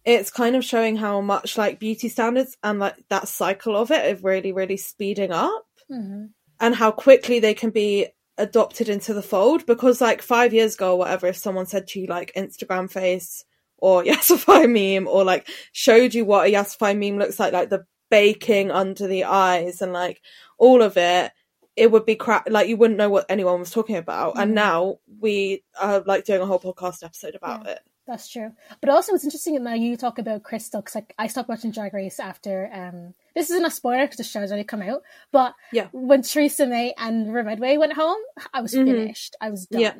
It's 0.04 0.30
kind 0.30 0.56
of 0.56 0.64
showing 0.64 0.96
how 0.96 1.20
much 1.20 1.56
like 1.58 1.78
beauty 1.78 2.08
standards 2.08 2.56
and 2.62 2.78
like 2.78 2.96
that 3.10 3.28
cycle 3.28 3.76
of 3.76 3.90
it 3.90 4.04
is 4.06 4.22
really, 4.22 4.52
really 4.52 4.76
speeding 4.76 5.32
up 5.32 5.66
Mhm. 5.90 6.30
and 6.60 6.74
how 6.74 6.90
quickly 6.90 7.38
they 7.40 7.54
can 7.54 7.70
be 7.70 8.08
adopted 8.36 8.88
into 8.88 9.12
the 9.14 9.22
fold 9.22 9.64
because 9.66 10.00
like 10.00 10.22
five 10.22 10.52
years 10.54 10.74
ago 10.74 10.92
or 10.92 10.98
whatever 10.98 11.26
if 11.26 11.36
someone 11.36 11.66
said 11.66 11.86
to 11.88 11.98
you 12.00 12.06
like 12.06 12.30
instagram 12.36 12.88
face 12.90 13.44
or 13.78 14.04
yassify 14.10 14.62
meme 14.70 15.08
or 15.08 15.24
like 15.24 15.48
showed 15.72 16.14
you 16.14 16.24
what 16.24 16.46
a 16.46 16.52
yassify 16.52 16.96
meme 16.96 17.18
looks 17.18 17.40
like 17.40 17.52
like 17.52 17.68
the 17.70 17.84
baking 18.10 18.70
under 18.70 19.06
the 19.08 19.24
eyes 19.24 19.82
and 19.82 19.92
like 19.92 20.20
all 20.58 20.82
of 20.82 20.96
it 20.96 21.32
it 21.78 21.90
would 21.92 22.04
be 22.04 22.14
crap 22.16 22.48
like 22.50 22.68
you 22.68 22.76
wouldn't 22.76 22.98
know 22.98 23.08
what 23.10 23.26
anyone 23.28 23.60
was 23.60 23.70
talking 23.70 23.96
about 23.96 24.36
and 24.38 24.50
Mhm. 24.50 24.54
now 24.54 24.98
we 25.20 25.62
are 25.80 26.00
like 26.00 26.24
doing 26.24 26.40
a 26.42 26.46
whole 26.46 26.60
podcast 26.60 27.02
episode 27.04 27.34
about 27.34 27.66
it 27.66 27.80
That's 28.08 28.26
true. 28.26 28.52
But 28.80 28.88
also, 28.88 29.12
it's 29.12 29.24
interesting 29.28 29.52
that 29.52 29.60
now 29.62 29.74
you 29.74 29.94
talk 29.98 30.18
about 30.18 30.42
Krystal 30.42 30.80
because 30.80 30.94
like, 30.94 31.12
I 31.18 31.26
stopped 31.26 31.50
watching 31.50 31.72
Drag 31.72 31.92
Race 31.92 32.18
after. 32.18 32.70
um 32.72 33.12
This 33.36 33.50
isn't 33.50 33.66
a 33.66 33.70
spoiler 33.70 34.04
because 34.06 34.16
the 34.16 34.24
show's 34.24 34.50
already 34.50 34.64
come 34.64 34.80
out. 34.80 35.02
But 35.30 35.52
Yeah. 35.78 35.88
when 35.92 36.22
Choriza 36.22 36.66
May 36.66 36.94
and 36.96 37.16
River 37.34 37.50
Medway 37.50 37.76
went 37.76 37.92
home, 37.92 38.16
I 38.54 38.62
was 38.62 38.72
Mhm. 38.72 38.86
finished. 38.86 39.36
I 39.42 39.50
was 39.50 39.66
done. 39.66 39.82
Yeah. 39.82 39.94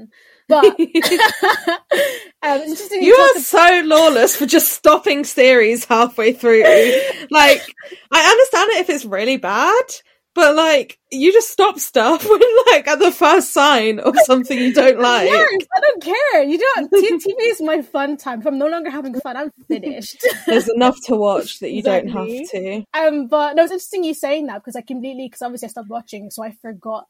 But 0.48 0.64
um, 2.42 2.60
interesting 2.62 3.02
You 3.02 3.14
talk 3.16 3.36
are 3.36 3.40
so 3.40 3.82
lawless 3.84 4.36
for 4.36 4.46
just 4.46 4.72
stopping 4.72 5.24
series 5.24 5.84
halfway 5.84 6.32
through. 6.32 6.62
like, 7.30 7.62
I 8.10 8.20
understand 8.30 8.70
it 8.72 8.80
if 8.80 8.90
it's 8.90 9.04
really 9.04 9.36
bad, 9.36 9.84
but 10.38 10.54
like 10.54 10.98
you 11.10 11.32
just 11.32 11.50
stop 11.50 11.80
stuff 11.80 12.24
when 12.30 12.40
like 12.68 12.86
at 12.86 13.00
the 13.00 13.10
first 13.10 13.52
sign 13.52 13.98
of 13.98 14.14
something 14.24 14.56
you 14.56 14.72
don't 14.72 15.00
like. 15.10 15.28
Yes, 15.28 15.66
I 15.76 15.80
don't 15.80 16.02
care. 16.02 16.42
You 16.44 16.58
don't. 16.58 16.92
TV 16.92 17.34
is 17.40 17.60
my 17.60 17.82
fun 17.82 18.16
time. 18.16 18.38
If 18.40 18.46
I'm 18.46 18.56
no 18.56 18.68
longer 18.68 18.88
having 18.88 19.14
fun, 19.18 19.36
I'm 19.36 19.50
finished. 19.66 20.24
There's 20.46 20.68
enough 20.68 20.96
to 21.06 21.16
watch 21.16 21.58
that 21.58 21.70
you 21.72 21.78
Exactly. 21.80 22.12
don't 22.12 22.28
have 22.28 22.50
to. 22.50 22.84
Um, 22.94 23.26
but 23.26 23.56
no, 23.56 23.64
it's 23.64 23.72
interesting 23.72 24.04
you 24.04 24.14
saying 24.14 24.46
that 24.46 24.58
because 24.58 24.76
I 24.76 24.82
completely 24.82 25.26
because 25.26 25.42
obviously 25.42 25.66
I 25.66 25.70
stopped 25.70 25.88
watching, 25.90 26.30
so 26.30 26.44
I 26.44 26.52
forgot 26.52 27.06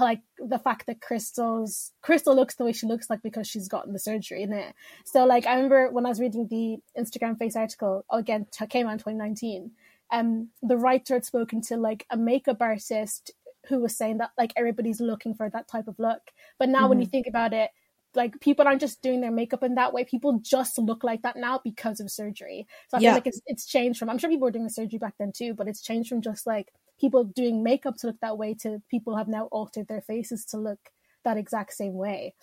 like 0.00 0.22
the 0.38 0.58
fact 0.58 0.86
that 0.86 1.00
Krystal's 1.00 1.92
Crystal 2.00 2.34
looks 2.34 2.54
the 2.54 2.64
way 2.64 2.72
she 2.72 2.86
looks 2.86 3.10
like 3.10 3.20
because 3.22 3.46
she's 3.46 3.68
gotten 3.68 3.92
the 3.92 3.98
surgery 3.98 4.42
in 4.42 4.52
it. 4.54 4.74
So 5.04 5.26
like 5.26 5.46
I 5.46 5.54
remember 5.54 5.90
when 5.90 6.06
I 6.06 6.08
was 6.08 6.20
reading 6.20 6.48
the 6.48 6.78
Instagram 6.98 7.38
face 7.38 7.54
article 7.56 8.06
again 8.10 8.46
t- 8.50 8.66
came 8.66 8.86
out 8.86 8.92
in 8.94 8.98
2019. 8.98 9.72
Um, 10.12 10.50
the 10.62 10.76
writer 10.76 11.14
had 11.14 11.24
spoken 11.24 11.60
to 11.62 11.76
like 11.76 12.06
a 12.10 12.16
makeup 12.16 12.58
artist 12.60 13.30
who 13.68 13.80
was 13.80 13.96
saying 13.96 14.18
that 14.18 14.30
like 14.38 14.52
everybody's 14.56 15.00
looking 15.00 15.34
for 15.34 15.48
that 15.50 15.68
type 15.68 15.88
of 15.88 15.98
look, 15.98 16.20
but 16.58 16.68
now 16.68 16.88
when 16.88 17.00
you 17.00 17.06
think 17.06 17.26
about 17.26 17.52
it. 17.52 17.70
Like 18.14 18.40
people 18.40 18.66
aren't 18.68 18.82
just 18.82 19.00
doing 19.00 19.22
their 19.22 19.30
makeup 19.30 19.62
in 19.62 19.74
that 19.76 19.94
way. 19.94 20.04
People 20.04 20.38
just 20.42 20.76
look 20.76 21.02
like 21.02 21.22
that 21.22 21.34
now 21.36 21.62
because 21.64 21.98
of 21.98 22.10
surgery. 22.10 22.66
So 22.90 22.98
I 22.98 23.00
Yeah. 23.00 23.08
feel 23.08 23.14
like 23.14 23.26
it's 23.26 23.40
it's 23.46 23.64
changed 23.64 23.98
from. 23.98 24.10
I'm 24.10 24.18
sure 24.18 24.28
people 24.28 24.44
were 24.44 24.50
doing 24.50 24.64
the 24.64 24.70
surgery 24.70 24.98
back 24.98 25.14
then 25.18 25.32
too, 25.34 25.54
but 25.54 25.66
it's 25.66 25.80
changed 25.80 26.10
from 26.10 26.20
just 26.20 26.46
like 26.46 26.74
people 27.00 27.24
doing 27.24 27.62
makeup 27.62 27.96
to 28.00 28.08
look 28.08 28.20
that 28.20 28.36
way 28.36 28.52
to 28.60 28.82
people 28.90 29.16
have 29.16 29.28
now 29.28 29.46
altered 29.46 29.88
their 29.88 30.02
faces 30.02 30.44
to 30.46 30.58
look 30.58 30.90
that 31.24 31.38
exact 31.38 31.72
same 31.72 31.94
way. 31.94 32.34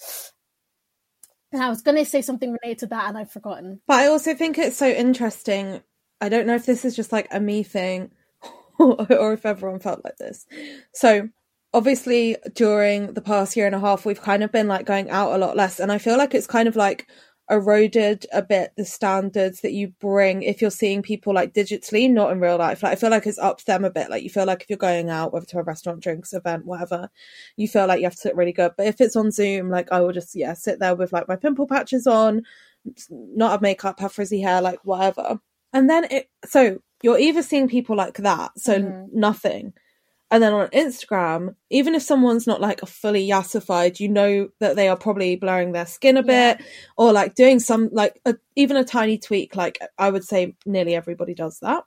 And 1.52 1.62
I 1.64 1.70
was 1.70 1.82
going 1.84 1.98
to 1.98 2.06
say 2.06 2.22
something 2.24 2.52
related 2.62 2.80
to 2.80 2.88
that 2.88 3.08
and 3.08 3.18
I've 3.18 3.32
forgotten. 3.32 3.82
But 3.88 3.98
I 4.00 4.08
also 4.08 4.34
think 4.36 4.58
it's 4.58 4.78
so 4.78 4.88
interesting. 4.88 5.82
I 6.22 6.30
don't 6.30 6.48
know 6.48 6.56
if 6.56 6.66
this 6.66 6.86
is 6.86 6.96
just 6.96 7.12
like 7.12 7.28
a 7.32 7.40
me 7.40 7.64
thing 7.64 8.12
or 8.80 9.34
if 9.34 9.46
everyone 9.46 9.80
felt 9.80 10.04
like 10.04 10.18
this. 10.18 10.46
So, 10.94 11.30
obviously, 11.74 12.38
during 12.54 13.14
the 13.14 13.22
past 13.22 13.56
year 13.56 13.66
and 13.66 13.76
a 13.76 13.80
half, 13.80 14.06
we've 14.06 14.22
kind 14.22 14.44
of 14.44 14.52
been 14.52 14.68
like 14.68 14.86
going 14.86 15.10
out 15.10 15.34
a 15.34 15.38
lot 15.38 15.56
less. 15.56 15.80
And 15.80 15.92
I 15.92 15.98
feel 15.98 16.18
like 16.18 16.34
it's 16.34 16.48
kind 16.48 16.68
of 16.68 16.76
like 16.76 17.08
eroded 17.52 18.28
a 18.32 18.42
bit 18.44 18.72
the 18.78 18.86
standards 18.86 19.62
that 19.62 19.72
you 19.74 19.88
bring 20.00 20.44
if 20.44 20.62
you're 20.62 20.70
seeing 20.70 21.02
people 21.02 21.34
like 21.34 21.54
digitally, 21.54 22.10
not 22.10 22.32
in 22.32 22.40
real 22.40 22.58
life. 22.58 22.84
Like, 22.84 22.94
I 22.94 22.96
feel 22.96 23.10
like 23.10 23.26
it's 23.26 23.40
upped 23.40 23.66
them 23.66 23.84
a 23.84 23.90
bit. 23.90 24.10
Like, 24.10 24.24
you 24.24 24.30
feel 24.30 24.46
like 24.46 24.62
if 24.62 24.70
you're 24.70 24.78
going 24.78 25.10
out, 25.10 25.34
whether 25.34 25.46
to 25.48 25.60
a 25.60 25.64
restaurant, 25.64 26.02
drinks, 26.02 26.34
event, 26.34 26.66
whatever, 26.66 27.10
you 27.58 27.68
feel 27.68 27.88
like 27.88 28.00
you 28.00 28.06
have 28.06 28.16
to 28.16 28.28
look 28.28 28.38
really 28.38 28.54
good. 28.54 28.72
But 28.78 28.88
if 28.88 29.02
it's 29.02 29.16
on 29.16 29.32
Zoom, 29.32 29.70
like, 29.70 29.92
I 29.92 30.00
will 30.02 30.14
just, 30.14 30.36
yeah, 30.36 30.54
sit 30.54 30.80
there 30.80 30.96
with 30.96 31.12
like 31.12 31.28
my 31.28 31.36
pimple 31.36 31.68
patches 31.68 32.08
on, 32.08 32.44
not 33.10 33.52
have 33.52 33.62
makeup, 33.62 34.00
have 34.00 34.14
frizzy 34.14 34.42
hair, 34.42 34.62
like 34.62 34.80
whatever. 34.84 35.40
And 35.74 35.90
then 35.90 36.06
it, 36.12 36.30
so 36.46 36.80
you're 37.04 37.20
either 37.20 37.42
seeing 37.44 37.68
people 37.68 37.96
like 37.96 38.18
that, 38.18 38.52
so 38.58 38.80
Mhm. 38.80 39.14
nothing. 39.14 39.74
And 40.32 40.44
then 40.44 40.54
on 40.54 40.68
Instagram, 40.70 41.56
even 41.72 41.96
if 41.96 42.04
someone's 42.04 42.46
not 42.46 42.62
like 42.62 42.82
fully 42.82 43.28
yassified, 43.28 44.00
you 44.00 44.10
know 44.10 44.50
that 44.60 44.76
they 44.76 44.88
are 44.88 44.98
probably 44.98 45.36
blurring 45.36 45.72
their 45.72 45.88
skin 45.88 46.18
a 46.18 46.22
Yeah. 46.22 46.54
bit 46.56 46.66
or 46.98 47.12
like 47.12 47.34
doing 47.34 47.60
some, 47.60 47.90
like 47.92 48.20
a, 48.26 48.36
even 48.56 48.78
a 48.78 48.84
tiny 48.84 49.18
tweak. 49.18 49.56
Like 49.56 49.80
I 49.98 50.10
would 50.12 50.24
say 50.24 50.56
nearly 50.68 50.94
everybody 50.96 51.34
does 51.34 51.60
that. 51.62 51.84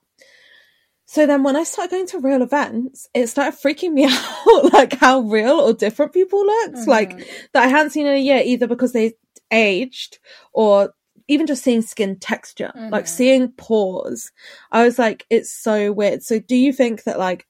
So 1.07 1.27
then 1.27 1.43
when 1.43 1.57
I 1.57 1.65
started 1.65 1.91
going 1.91 2.07
to 2.09 2.21
real 2.21 2.43
events, 2.43 3.09
it 3.15 3.27
started 3.29 3.59
freaking 3.61 3.93
me 3.93 4.05
out, 4.09 4.73
like 4.73 4.95
how 4.99 5.21
real 5.21 5.61
or 5.61 5.73
different 5.73 6.13
people 6.13 6.45
looked. 6.45 6.87
Like 6.87 7.19
Mhm. 7.19 7.25
that 7.53 7.63
I 7.65 7.69
hadn't 7.69 7.91
seen 7.91 8.07
in 8.07 8.15
a 8.15 8.19
year, 8.19 8.41
either 8.45 8.67
because 8.67 8.93
they 8.93 9.15
aged 9.53 10.19
or 10.53 10.95
even 11.33 11.47
just 11.47 11.63
seeing 11.65 11.83
skin 11.83 12.19
texture, 12.19 12.71
like 12.91 13.05
Mhm. 13.05 13.09
seeing 13.09 13.49
pores. 13.53 14.31
I 14.71 14.85
was 14.85 14.99
like, 14.99 15.25
it's 15.31 15.53
so 15.53 15.93
weird. 15.93 16.23
So 16.23 16.39
do 16.39 16.57
you 16.57 16.73
think 16.73 17.05
that 17.05 17.19
like 17.19 17.47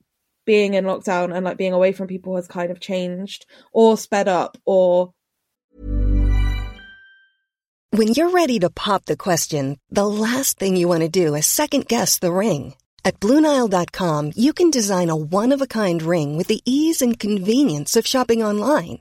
being 0.47 0.75
in 0.75 0.85
lockdown 0.85 1.35
and 1.35 1.45
like 1.45 1.57
being 1.57 1.73
away 1.73 1.93
from 1.93 2.07
people 2.09 2.37
has 2.37 2.49
kind 2.49 2.71
of 2.71 2.81
changed 2.81 3.47
or 3.73 3.97
sped 3.97 4.29
up 4.29 4.57
or 4.65 5.13
When 7.95 8.09
you're 8.09 8.31
ready 8.31 8.59
to 8.61 8.71
pop 8.71 9.05
the 9.05 9.19
question, 9.19 9.79
the 9.91 10.07
last 10.07 10.59
thing 10.59 10.77
you 10.77 10.89
want 10.89 11.03
to 11.03 11.11
do 11.11 11.35
is 11.35 11.47
second 11.47 11.89
guess 11.89 12.19
the 12.19 12.33
ring. 12.33 12.75
At 13.05 13.21
Bluenile.com, 13.21 14.33
you 14.35 14.53
can 14.55 14.71
design 14.71 15.11
a 15.11 15.17
one 15.17 15.53
of 15.53 15.61
a 15.61 15.67
kind 15.67 16.01
ring 16.01 16.39
with 16.39 16.47
the 16.47 16.63
ease 16.65 17.03
and 17.03 17.19
convenience 17.19 17.95
of 17.95 18.07
shopping 18.07 18.43
online. 18.43 19.01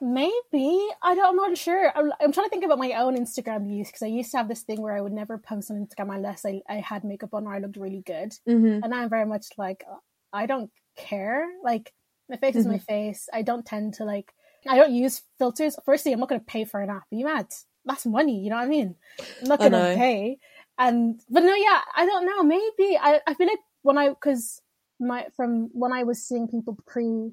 Maybe. 0.00 0.88
I 1.02 1.14
don't, 1.14 1.26
I'm 1.30 1.36
not 1.36 1.56
sure. 1.56 1.90
I'm, 1.94 2.12
I'm 2.20 2.32
trying 2.32 2.46
to 2.46 2.50
think 2.50 2.64
about 2.64 2.78
my 2.78 2.92
own 2.92 3.16
Instagram 3.16 3.74
use 3.74 3.88
because 3.88 4.02
I 4.02 4.08
used 4.08 4.30
to 4.32 4.36
have 4.36 4.48
this 4.48 4.62
thing 4.62 4.82
where 4.82 4.94
I 4.94 5.00
would 5.00 5.12
never 5.12 5.38
post 5.38 5.70
on 5.70 5.78
Instagram 5.78 6.14
unless 6.14 6.44
I, 6.44 6.60
I 6.68 6.76
had 6.76 7.02
makeup 7.02 7.32
on 7.32 7.46
or 7.46 7.54
I 7.54 7.60
looked 7.60 7.78
really 7.78 8.02
good. 8.04 8.32
Mm-hmm. 8.46 8.82
And 8.82 8.90
now 8.90 9.00
I'm 9.00 9.08
very 9.08 9.24
much 9.24 9.46
like, 9.56 9.84
I 10.32 10.44
don't 10.44 10.70
care. 10.96 11.46
Like, 11.64 11.92
my 12.28 12.36
face 12.36 12.56
is 12.56 12.66
my 12.66 12.78
face. 12.78 13.28
I 13.32 13.42
don't 13.42 13.64
tend 13.64 13.94
to 13.94 14.04
like, 14.04 14.34
I 14.68 14.76
don't 14.76 14.92
use 14.92 15.22
filters. 15.38 15.78
Firstly, 15.86 16.12
I'm 16.12 16.20
not 16.20 16.28
going 16.28 16.40
to 16.40 16.46
pay 16.46 16.64
for 16.64 16.80
an 16.80 16.90
app. 16.90 17.04
Are 17.10 17.16
you 17.16 17.24
mad? 17.24 17.46
That's 17.84 18.04
money. 18.04 18.40
You 18.40 18.50
know 18.50 18.56
what 18.56 18.64
I 18.64 18.68
mean? 18.68 18.96
I'm 19.40 19.48
not 19.48 19.60
going 19.60 19.72
to 19.72 19.94
pay. 19.96 20.38
And, 20.76 21.20
but 21.30 21.42
no, 21.42 21.54
yeah, 21.54 21.80
I 21.94 22.04
don't 22.04 22.26
know. 22.26 22.42
Maybe 22.42 22.98
I, 23.00 23.20
I 23.26 23.34
feel 23.34 23.46
like 23.46 23.60
when 23.82 23.96
I, 23.96 24.12
cause 24.14 24.60
my, 25.00 25.26
from 25.36 25.70
when 25.72 25.92
I 25.92 26.02
was 26.02 26.22
seeing 26.22 26.48
people 26.48 26.76
pre, 26.84 27.30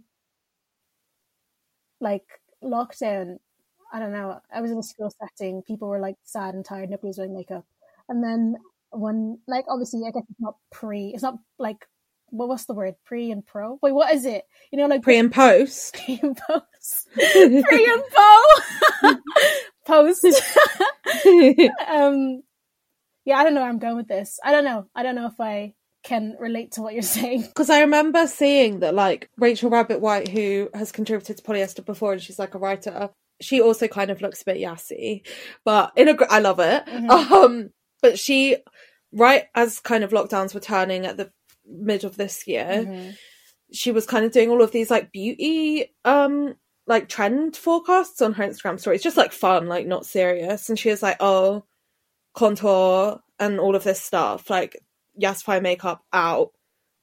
like 2.00 2.26
lockdown, 2.64 3.38
I 3.92 4.00
don't 4.00 4.12
know. 4.12 4.40
I 4.54 4.62
was 4.62 4.72
in 4.72 4.78
a 4.78 4.84
school 4.84 5.12
setting. 5.20 5.62
People 5.62 5.88
were 5.88 6.00
like 6.00 6.16
sad 6.24 6.56
and 6.56 6.66
tired. 6.66 6.90
Nobody 6.90 7.08
was 7.08 7.18
wearing 7.18 7.36
makeup. 7.36 7.66
And 8.10 8.24
then 8.24 8.58
when, 8.92 9.40
like, 9.48 9.66
obviously, 9.68 10.02
I 10.08 10.12
guess 10.12 10.24
it's 10.30 10.40
not 10.40 10.56
pre. 10.72 11.10
It's 11.10 11.24
not 11.24 11.38
like, 11.60 11.88
what 12.30 12.50
what's 12.50 12.66
the 12.66 12.74
word? 12.74 12.96
Pre 13.06 13.32
and 13.32 13.46
pro. 13.46 13.78
Wait, 13.82 13.92
what 13.92 14.14
is 14.14 14.26
it? 14.26 14.46
You 14.72 14.80
know, 14.80 14.88
like 14.88 15.04
Pre 15.04 15.20
and 15.20 15.32
post. 15.32 15.94
pre 16.06 16.20
and 16.22 16.36
post. 16.36 17.08
pre 17.14 17.92
and 17.92 18.04
po. 18.12 19.16
post. 19.86 20.26
um, 21.88 22.42
yeah, 23.26 23.38
I 23.38 23.44
don't 23.44 23.54
know 23.54 23.62
where 23.62 23.70
I'm 23.70 23.80
going 23.80 23.96
with 23.98 24.08
this. 24.08 24.40
I 24.44 24.52
don't 24.52 24.66
know. 24.66 24.88
I 24.96 25.04
don't 25.04 25.16
know 25.16 25.28
if 25.28 25.40
I 25.40 25.76
can 26.04 26.36
relate 26.40 26.74
to 26.74 26.82
what 26.82 26.94
you're 26.94 27.02
saying. 27.20 27.42
Because 27.44 27.70
I 27.70 27.82
remember 27.82 28.28
seeing 28.28 28.80
that, 28.82 28.94
like, 28.94 29.30
Rachel 29.38 29.70
Rabbit 29.70 30.02
White, 30.02 30.28
who 30.28 30.70
has 30.74 30.92
contributed 30.92 31.38
to 31.38 31.44
Polyester 31.44 31.86
before, 31.86 32.14
and 32.14 32.22
she's 32.22 32.40
like 32.40 32.56
a 32.56 32.60
writer, 32.60 33.10
she 33.42 33.62
also 33.62 33.88
kind 33.88 34.12
of 34.12 34.22
looks 34.22 34.42
a 34.42 34.46
bit 34.46 34.58
yassy, 34.58 35.26
but 35.66 35.92
in 35.96 36.08
a, 36.10 36.16
I 36.30 36.40
love 36.40 36.60
it. 36.60 36.86
Mhm. 36.86 37.10
Um, 37.32 37.70
but 38.02 38.20
she, 38.20 38.58
right 39.12 39.46
as 39.56 39.80
kind 39.80 40.04
of 40.04 40.12
lockdowns 40.12 40.54
were 40.54 40.60
turning 40.60 41.06
at 41.06 41.18
the 41.18 41.32
mid 41.66 42.04
of 42.04 42.18
this 42.18 42.46
year, 42.48 42.86
Mhm. 42.86 43.16
she 43.72 43.92
was 43.92 44.06
kind 44.06 44.26
of 44.26 44.32
doing 44.32 44.50
all 44.50 44.62
of 44.62 44.72
these 44.72 44.92
like 44.92 45.12
beauty 45.12 45.94
um 46.06 46.56
like 46.86 47.08
trend 47.08 47.56
forecasts 47.56 48.22
on 48.22 48.34
her 48.34 48.44
Instagram 48.46 48.78
stories, 48.80 49.02
just 49.02 49.16
like 49.18 49.32
fun, 49.32 49.68
like 49.68 49.88
not 49.88 50.06
serious. 50.06 50.68
And 50.70 50.78
she 50.78 50.90
was 50.90 51.02
like, 51.02 51.16
"Oh, 51.22 51.64
contour 52.36 53.20
and 53.40 53.60
all 53.60 53.76
of 53.76 53.84
this 53.84 54.02
stuff, 54.02 54.50
like 54.50 54.78
Yassify 55.20 55.62
makeup 55.62 56.04
out, 56.12 56.52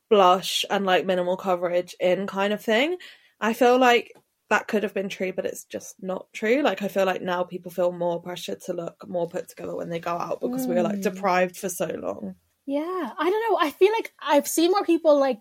blush 0.09 0.65
and 0.71 0.85
like 0.87 1.07
minimal 1.07 1.37
coverage 1.37 1.95
in 2.01 2.27
kind 2.27 2.53
of 2.53 2.63
thing." 2.63 2.97
I 3.41 3.53
feel 3.53 3.79
like 3.79 4.13
that 4.51 4.67
could 4.67 4.83
have 4.83 4.95
been 4.95 5.09
true, 5.09 5.33
but 5.33 5.47
it's 5.47 5.65
just 5.65 5.95
not 6.03 6.27
true. 6.33 6.63
Like 6.63 6.83
I 6.83 6.89
feel 6.89 7.07
like 7.07 7.23
now 7.23 7.45
people 7.45 7.71
feel 7.71 7.93
more 7.93 8.21
pressure 8.21 8.57
to 8.67 8.73
look 8.73 9.09
more 9.09 9.29
put 9.29 9.49
together 9.49 9.77
when 9.77 9.89
they 9.89 10.01
go 10.01 10.17
out 10.17 10.41
because 10.41 10.67
mm. 10.67 10.71
we 10.71 10.75
were 10.75 10.83
like 10.83 11.01
deprived 11.01 11.57
for 11.57 11.69
so 11.69 11.87
long. 11.87 12.35
Yeah, 12.67 13.11
I 13.19 13.31
don't 13.31 13.51
know. 13.51 13.59
I 13.61 13.71
feel 13.71 13.93
like 13.93 14.13
I've 14.21 14.49
seen 14.49 14.73
more 14.73 14.85
people 14.85 15.19
like 15.19 15.41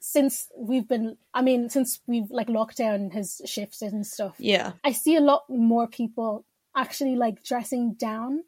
since 0.00 0.48
we've 0.56 0.86
been 0.86 1.16
i 1.34 1.42
mean 1.42 1.68
since 1.68 2.00
we've 2.06 2.30
like 2.30 2.46
lockdown 2.46 3.12
has 3.12 3.40
shifted 3.44 3.92
and 3.92 4.06
stuff 4.06 4.36
yeah 4.38 4.72
i 4.84 4.92
see 4.92 5.16
a 5.16 5.20
lot 5.20 5.42
more 5.48 5.88
people 5.88 6.44
actually 6.76 7.16
like 7.16 7.42
dressing 7.42 7.94
down 7.94 8.42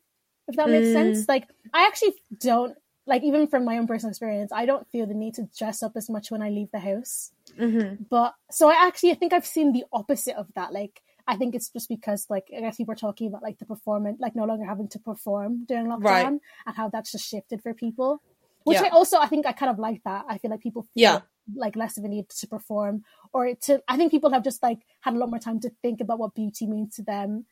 if 0.46 0.56
that 0.56 0.68
makes 0.68 0.88
mm. 0.88 0.92
sense 0.92 1.28
like 1.28 1.48
i 1.74 1.86
actually 1.86 2.14
don't 2.38 2.76
like 3.10 3.22
even 3.22 3.46
from 3.46 3.64
my 3.64 3.76
own 3.76 3.86
personal 3.86 4.10
experience 4.10 4.52
i 4.52 4.64
don't 4.64 4.88
feel 4.90 5.06
the 5.06 5.14
need 5.14 5.34
to 5.34 5.48
dress 5.58 5.82
up 5.82 5.92
as 5.96 6.08
much 6.08 6.30
when 6.30 6.42
i 6.42 6.48
leave 6.48 6.70
the 6.72 6.78
house 6.78 7.32
mm-hmm. 7.58 8.02
but 8.08 8.34
so 8.50 8.70
i 8.70 8.86
actually 8.86 9.10
i 9.10 9.14
think 9.14 9.32
i've 9.32 9.46
seen 9.46 9.72
the 9.72 9.84
opposite 9.92 10.36
of 10.36 10.46
that 10.54 10.72
like 10.72 11.02
i 11.26 11.36
think 11.36 11.54
it's 11.54 11.68
just 11.68 11.88
because 11.88 12.26
like 12.30 12.46
i 12.56 12.60
guess 12.60 12.76
people 12.76 12.92
are 12.92 12.96
talking 12.96 13.26
about 13.26 13.42
like 13.42 13.58
the 13.58 13.66
performance 13.66 14.18
like 14.20 14.34
no 14.34 14.44
longer 14.44 14.64
having 14.64 14.88
to 14.88 14.98
perform 14.98 15.64
during 15.66 15.86
lockdown 15.86 16.02
right. 16.04 16.26
and 16.26 16.40
how 16.76 16.88
that's 16.88 17.12
just 17.12 17.28
shifted 17.28 17.62
for 17.62 17.74
people 17.74 18.22
which 18.64 18.76
yeah. 18.76 18.88
I 18.88 18.88
also 18.90 19.16
I 19.16 19.26
think 19.26 19.46
I 19.46 19.52
kind 19.52 19.72
of 19.72 19.78
like 19.78 20.02
that. 20.04 20.26
I 20.28 20.36
feel 20.36 20.50
like 20.50 20.60
people 20.60 20.82
feel 20.82 20.90
yeah 20.94 21.20
like 21.56 21.76
less 21.76 21.96
of 21.96 22.04
a 22.04 22.08
need 22.08 22.28
to 22.28 22.46
perform 22.46 23.02
or 23.32 23.54
to 23.54 23.82
i 23.88 23.96
think 23.96 24.10
people 24.10 24.32
have 24.32 24.44
just 24.44 24.62
like 24.62 24.80
had 25.00 25.14
a 25.14 25.18
lot 25.18 25.30
more 25.30 25.38
time 25.38 25.60
to 25.60 25.70
think 25.82 26.00
about 26.00 26.18
what 26.18 26.34
beauty 26.34 26.66
means 26.66 26.94
to 26.96 27.02
them 27.02 27.44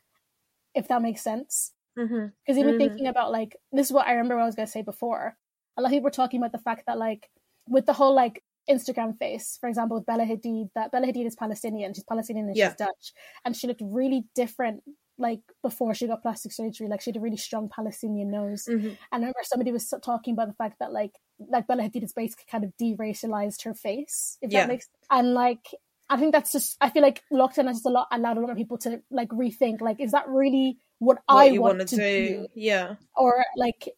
if 0.74 0.88
that 0.88 1.02
makes 1.02 1.22
sense 1.22 1.72
because 1.94 2.10
mm-hmm. 2.10 2.58
even 2.58 2.74
mm-hmm. 2.74 2.78
thinking 2.78 3.06
about 3.06 3.32
like 3.32 3.56
this 3.72 3.86
is 3.86 3.92
what 3.92 4.06
i 4.06 4.12
remember 4.12 4.36
what 4.36 4.42
i 4.42 4.46
was 4.46 4.54
going 4.54 4.66
to 4.66 4.72
say 4.72 4.82
before 4.82 5.36
a 5.78 5.80
lot 5.80 5.88
of 5.88 5.92
people 5.92 6.04
were 6.04 6.10
talking 6.10 6.40
about 6.40 6.52
the 6.52 6.58
fact 6.58 6.82
that 6.86 6.98
like 6.98 7.30
with 7.66 7.86
the 7.86 7.94
whole 7.94 8.14
like 8.14 8.42
instagram 8.68 9.18
face 9.18 9.56
for 9.60 9.68
example 9.68 9.96
with 9.96 10.04
bella 10.04 10.24
hadid 10.24 10.68
that 10.74 10.92
bella 10.92 11.06
hadid 11.06 11.26
is 11.26 11.34
palestinian 11.34 11.94
she's 11.94 12.04
palestinian 12.04 12.48
and 12.48 12.56
yeah. 12.56 12.68
she's 12.68 12.76
dutch 12.76 13.12
and 13.44 13.56
she 13.56 13.66
looked 13.66 13.80
really 13.82 14.24
different 14.34 14.82
like 15.18 15.40
before 15.62 15.94
she 15.94 16.06
got 16.06 16.22
plastic 16.22 16.52
surgery, 16.52 16.86
like 16.86 17.00
she 17.00 17.10
had 17.10 17.16
a 17.16 17.20
really 17.20 17.36
strong 17.36 17.68
Palestinian 17.68 18.30
nose. 18.30 18.66
Mm-hmm. 18.68 18.86
And 18.86 18.96
I 19.12 19.16
remember 19.16 19.40
somebody 19.42 19.72
was 19.72 19.92
talking 20.02 20.34
about 20.34 20.48
the 20.48 20.54
fact 20.54 20.76
that 20.80 20.92
like 20.92 21.12
like 21.38 21.66
Bella 21.66 21.82
Hadid 21.82 22.02
has 22.02 22.12
basically 22.12 22.46
kind 22.50 22.64
of 22.64 22.72
deracialized 22.80 23.64
her 23.64 23.74
face, 23.74 24.38
if 24.40 24.52
yeah. 24.52 24.60
that 24.60 24.68
makes 24.68 24.88
and 25.10 25.34
like 25.34 25.74
I 26.08 26.16
think 26.16 26.32
that's 26.32 26.52
just 26.52 26.76
I 26.80 26.90
feel 26.90 27.02
like 27.02 27.22
lockdown 27.32 27.66
has 27.66 27.76
just 27.76 27.86
a 27.86 27.90
lot 27.90 28.08
allowed 28.10 28.38
a 28.38 28.40
lot 28.40 28.50
of 28.50 28.56
people 28.56 28.78
to 28.78 29.02
like 29.10 29.28
rethink 29.30 29.80
like 29.80 30.00
is 30.00 30.12
that 30.12 30.28
really 30.28 30.78
what, 31.00 31.18
what 31.26 31.36
I 31.36 31.58
want 31.58 31.80
to 31.80 31.96
do? 31.96 31.96
do? 31.96 32.46
Yeah. 32.54 32.94
Or 33.16 33.44
like 33.56 33.88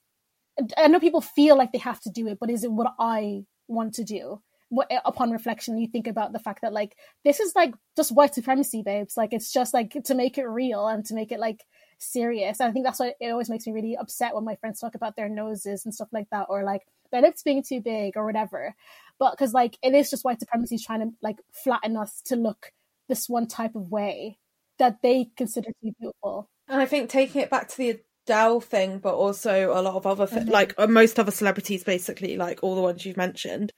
I 0.77 0.89
know 0.89 1.01
people 1.01 1.21
feel 1.21 1.57
like 1.57 1.73
they 1.73 1.79
have 1.79 2.01
to 2.01 2.11
do 2.11 2.27
it, 2.27 2.39
but 2.41 2.51
is 2.51 2.65
it 2.65 2.73
what 2.73 2.95
I 2.99 3.45
want 3.69 3.95
to 3.95 4.05
do? 4.05 4.43
Eh, 4.89 5.01
upon 5.05 5.33
reflection 5.33 5.79
you 5.79 5.89
think 5.89 6.07
about 6.07 6.33
the 6.33 6.39
fact 6.39 6.63
that 6.63 6.73
like 6.73 6.97
this 7.25 7.41
is 7.41 7.55
like 7.57 7.75
just 7.97 8.15
white 8.15 8.35
supremacy 8.35 8.83
babes. 8.83 9.17
Like 9.17 9.33
it's 9.33 9.53
just 9.53 9.75
like 9.75 9.97
to 10.05 10.15
make 10.15 10.39
it 10.39 10.47
real 10.47 10.87
and 10.87 11.05
to 11.07 11.15
make 11.15 11.33
it 11.33 11.41
like 11.41 11.65
serious. 11.99 12.61
And 12.61 12.69
i 12.69 12.73
think 12.73 12.85
that's 12.85 13.01
why 13.01 13.15
it 13.21 13.31
always 13.31 13.51
makes 13.51 13.67
me 13.67 13.73
really 13.73 13.97
upset 13.97 14.35
when 14.35 14.45
my 14.45 14.55
friends 14.57 14.79
talk 14.79 14.95
about 14.95 15.17
their 15.17 15.29
noses 15.29 15.85
and 15.85 15.93
stuff 15.93 16.09
like 16.13 16.29
that 16.31 16.47
or 16.49 16.63
like 16.63 16.83
their 17.11 17.21
lips 17.21 17.43
being 17.43 17.65
too 17.65 17.81
big 17.81 18.17
or 18.17 18.25
whatever. 18.25 18.75
But 19.19 19.33
because 19.33 19.53
like 19.53 19.77
it 19.83 19.93
is 19.93 20.09
just 20.09 20.25
white 20.25 20.39
supremacy 20.39 20.79
trying 20.79 21.01
to 21.01 21.17
like 21.21 21.39
flatten 21.53 21.97
us 21.97 22.23
to 22.27 22.37
look 22.37 22.73
this 23.09 23.29
one 23.29 23.49
type 23.49 23.75
of 23.75 23.91
way 23.91 24.39
that 24.79 25.03
they 25.03 25.31
consider 25.37 25.71
to 25.71 25.75
be 25.83 25.95
beautiful. 25.99 26.49
And 26.69 26.81
i 26.81 26.87
think 26.87 27.11
taking 27.11 27.43
it 27.43 27.51
back 27.51 27.69
to 27.71 27.77
the 27.77 28.01
Adele 28.31 28.61
thing, 28.61 28.99
but 28.99 29.15
also 29.15 29.73
a 29.73 29.83
lot 29.83 29.97
of 29.97 30.07
other, 30.07 30.27
mm-hmm. 30.27 30.49
like 30.49 30.75
uh, 30.79 30.87
most 30.87 31.19
other 31.19 31.33
celebrities, 31.33 31.83
basically, 31.83 32.37
like 32.37 32.61
all 32.63 32.77
the 32.77 32.81
ones 32.81 33.05
you've 33.05 33.17
mentioned, 33.17 33.73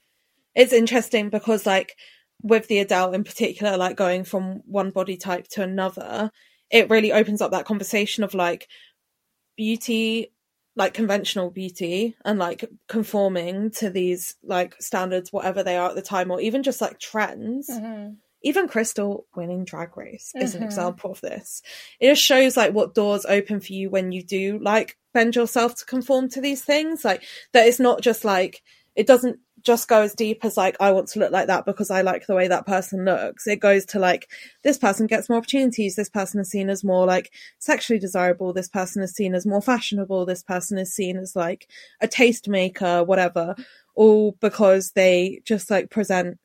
it's 0.55 0.73
interesting 0.73 1.31
because 1.31 1.65
like 1.65 1.97
with 2.43 2.69
the 2.69 2.79
Adele 2.81 3.15
in 3.15 3.25
particular, 3.25 3.79
like 3.79 3.97
going 3.97 4.25
from 4.25 4.61
one 4.67 4.91
body 4.91 5.17
type 5.17 5.49
to 5.49 5.63
another, 5.63 6.31
it 6.71 6.91
really 6.91 7.13
opens 7.13 7.41
up 7.41 7.53
that 7.53 7.65
conversation 7.65 8.25
of 8.25 8.35
like 8.35 8.69
beauty, 9.57 10.33
like 10.77 10.93
conventional 10.93 11.51
beauty 11.51 12.15
and 12.25 12.39
like 12.39 12.65
conforming 12.89 13.71
to 13.71 13.89
these 13.89 14.37
like 14.43 14.75
standards, 14.81 15.33
whatever 15.33 15.63
they 15.63 15.77
are 15.77 15.89
at 15.89 15.95
the 15.95 16.03
time, 16.03 16.31
or 16.31 16.41
even 16.41 16.63
just 16.63 16.83
like 16.83 16.99
trends. 16.99 17.71
Mm-hmm. 17.71 18.15
Even 18.43 18.69
Krystal 18.69 19.25
winning 19.37 19.65
Drag 19.65 19.97
Race 19.97 20.33
is 20.35 20.53
mm-hmm. 20.53 20.63
an 20.63 20.65
example 20.65 21.13
of 21.13 21.21
this. 21.21 21.63
It 22.01 22.09
just 22.09 22.23
shows 22.23 22.57
like 22.57 22.73
what 22.73 22.95
doors 22.95 23.25
open 23.27 23.61
for 23.61 23.73
you 23.73 23.91
when 23.91 24.13
you 24.13 24.23
do 24.23 24.59
like 24.61 24.99
bend 25.15 25.37
yourself 25.37 25.77
to 25.77 25.85
conform 25.85 26.29
to 26.31 26.41
these 26.41 26.63
things. 26.63 27.05
Like 27.05 27.23
that 27.53 27.67
it's 27.67 27.81
not 27.81 28.01
just 28.01 28.25
like 28.25 28.63
it 28.95 29.07
doesn't 29.07 29.39
just 29.63 29.89
go 29.89 30.03
as 30.03 30.15
deep 30.15 30.45
as 30.45 30.57
like 30.57 30.77
I 30.81 30.91
want 30.91 31.09
to 31.09 31.21
look 31.21 31.31
like 31.31 31.47
that 31.47 31.65
because 31.65 31.91
I 31.91 32.03
like 32.03 32.27
the 32.27 32.35
way 32.35 32.49
that 32.49 32.67
person 32.67 33.05
looks. 33.05 33.47
It 33.47 33.61
goes 33.61 33.87
to 33.87 33.99
like 33.99 34.29
this 34.65 34.79
person 34.79 35.07
gets 35.07 35.29
more 35.29 35.39
opportunities. 35.39 35.95
This 35.95 36.11
person 36.11 36.41
is 36.41 36.51
seen 36.51 36.69
as 36.69 36.85
more 36.85 37.07
like 37.07 37.33
sexually 37.59 37.99
desirable. 37.99 38.53
This 38.53 38.69
person 38.69 39.03
is 39.03 39.13
seen 39.13 39.35
as 39.35 39.47
more 39.47 39.63
fashionable. 39.63 40.27
This 40.27 40.43
person 40.43 40.79
is 40.79 40.93
seen 40.93 41.17
as 41.17 41.37
like 41.37 41.69
a 42.01 42.09
taste 42.09 42.49
maker, 42.49 43.05
whatever. 43.05 43.55
All 43.95 44.37
because 44.41 44.93
they 44.93 45.43
just 45.45 45.71
like 45.71 45.91
present 45.91 46.39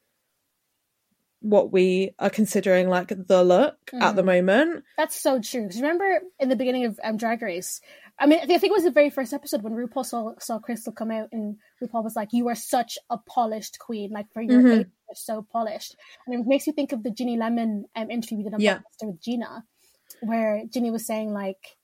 what 1.50 1.72
we 1.72 2.12
are 2.20 2.30
considering 2.30 2.90
like 2.90 3.10
the 3.10 3.44
look 3.44 3.78
mm. 3.94 4.02
at 4.02 4.16
the 4.16 4.22
mm. 4.22 4.26
moment. 4.26 4.84
That's 4.98 5.16
so 5.16 5.40
true. 5.42 5.64
Because 5.64 5.82
remember 5.82 6.22
in 6.40 6.50
the 6.50 6.56
beginning 6.56 6.86
of 6.86 7.00
um, 7.04 7.18
Drag 7.18 7.42
Race, 7.42 7.82
I 8.20 8.26
mean, 8.26 8.40
I 8.42 8.46
think 8.46 8.64
it 8.64 8.72
was 8.72 8.84
the 8.84 8.92
very 8.92 9.10
first 9.10 9.34
episode 9.34 9.62
when 9.62 9.74
RuPaul 9.74 10.06
saw, 10.06 10.34
saw 10.40 10.60
Krystal 10.60 10.96
come 10.96 11.12
out, 11.12 11.30
and 11.32 11.58
RuPaul 11.82 12.04
was 12.04 12.16
like, 12.16 12.30
"You 12.32 12.48
are 12.50 12.56
such 12.56 12.98
a 13.10 13.18
polished 13.18 13.78
queen. 13.80 14.12
Like 14.12 14.32
for 14.34 14.42
your 14.42 14.62
mm-hmm. 14.62 14.80
age, 14.82 14.88
you're 15.08 15.16
so 15.16 15.46
polished." 15.52 15.96
And 16.26 16.36
it 16.36 16.48
makes 16.48 16.68
you 16.68 16.74
think 16.74 16.92
of 16.92 17.04
the 17.04 17.12
Ginny 17.12 17.38
Lemon 17.38 17.86
um, 17.96 18.10
interview 18.10 18.38
we 18.38 18.44
did 18.44 18.54
on 18.56 18.60
yeah. 18.60 18.80
with 19.02 19.22
Gina, 19.22 19.64
where 20.22 20.64
Ginny 20.72 20.90
was 20.90 21.06
saying 21.06 21.32
like, 21.32 21.78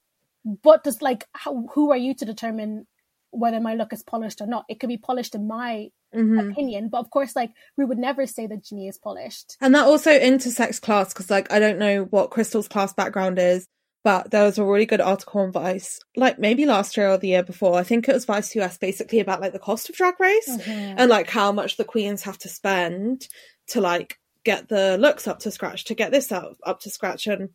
"What 0.43 0.83
does 0.83 1.01
like 1.01 1.27
how, 1.33 1.67
who 1.73 1.91
are 1.91 1.97
you 1.97 2.15
to 2.15 2.25
determine 2.25 2.87
whether 3.29 3.59
my 3.59 3.75
look 3.75 3.93
is 3.93 4.03
polished 4.03 4.41
or 4.41 4.47
not? 4.47 4.65
It 4.67 4.79
could 4.79 4.89
be 4.89 4.97
polished 4.97 5.35
in 5.35 5.47
my 5.47 5.89
Mm-hmm. 6.13 6.51
opinion. 6.51 6.89
But 6.89 6.99
of 6.99 7.09
course, 7.09 7.35
like 7.35 7.51
we 7.77 7.85
would 7.85 7.97
never 7.97 8.25
say 8.27 8.47
that 8.47 8.63
Ginny 8.63 8.87
is 8.87 8.97
polished. 8.97 9.57
And 9.61 9.73
that 9.75 9.85
also 9.85 10.11
intersects 10.11 10.79
class 10.79 11.13
because, 11.13 11.29
like, 11.29 11.51
I 11.51 11.59
don't 11.59 11.79
know 11.79 12.03
what 12.05 12.31
Krystal's 12.31 12.67
class 12.67 12.93
background 12.93 13.39
is, 13.39 13.67
but 14.03 14.31
there 14.31 14.43
was 14.43 14.57
a 14.57 14.65
really 14.65 14.85
good 14.85 15.01
article 15.01 15.41
on 15.41 15.51
Vice, 15.51 15.99
like 16.15 16.37
maybe 16.37 16.65
last 16.65 16.97
year 16.97 17.09
or 17.09 17.17
the 17.17 17.29
year 17.29 17.43
before. 17.43 17.75
I 17.75 17.83
think 17.83 18.07
it 18.07 18.13
was 18.13 18.25
Vice 18.25 18.55
US, 18.55 18.77
basically 18.77 19.19
about 19.19 19.41
like 19.41 19.53
the 19.53 19.59
cost 19.59 19.89
of 19.89 19.95
Drag 19.95 20.19
Race 20.19 20.49
mm-hmm. 20.49 20.95
and 20.97 21.09
like 21.09 21.29
how 21.29 21.51
much 21.51 21.77
the 21.77 21.85
queens 21.85 22.23
have 22.23 22.37
to 22.39 22.49
spend 22.49 23.27
to 23.67 23.81
like 23.81 24.19
get 24.43 24.67
the 24.67 24.97
looks 24.97 25.27
up 25.27 25.39
to 25.39 25.51
scratch, 25.51 25.85
to 25.85 25.95
get 25.95 26.11
this 26.11 26.31
up 26.31 26.57
up 26.65 26.81
to 26.81 26.89
scratch, 26.89 27.27
and 27.27 27.49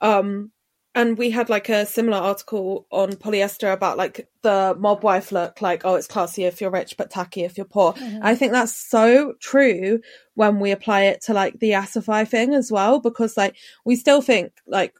um, 0.00 0.50
and 0.94 1.16
we 1.16 1.30
had 1.30 1.48
like 1.48 1.68
a 1.68 1.86
similar 1.86 2.18
article 2.18 2.86
on 2.90 3.12
polyester 3.12 3.72
about 3.72 3.96
like 3.96 4.28
the 4.42 4.74
mob 4.78 5.04
wife 5.04 5.30
look, 5.30 5.62
like 5.62 5.82
oh, 5.84 5.94
it's 5.94 6.08
classy 6.08 6.44
if 6.44 6.60
you're 6.60 6.70
rich, 6.70 6.96
but 6.96 7.10
tacky 7.10 7.44
if 7.44 7.56
you're 7.56 7.64
poor. 7.64 7.92
Mm-hmm. 7.92 8.18
I 8.22 8.34
think 8.34 8.52
that's 8.52 8.74
so 8.74 9.34
true 9.40 10.00
when 10.34 10.58
we 10.58 10.72
apply 10.72 11.02
it 11.02 11.20
to 11.22 11.34
like 11.34 11.60
the 11.60 11.70
Yassify 11.70 12.26
thing 12.26 12.54
as 12.54 12.72
well, 12.72 12.98
because 12.98 13.36
like 13.36 13.56
we 13.84 13.94
still 13.94 14.20
think 14.20 14.52
like 14.66 14.94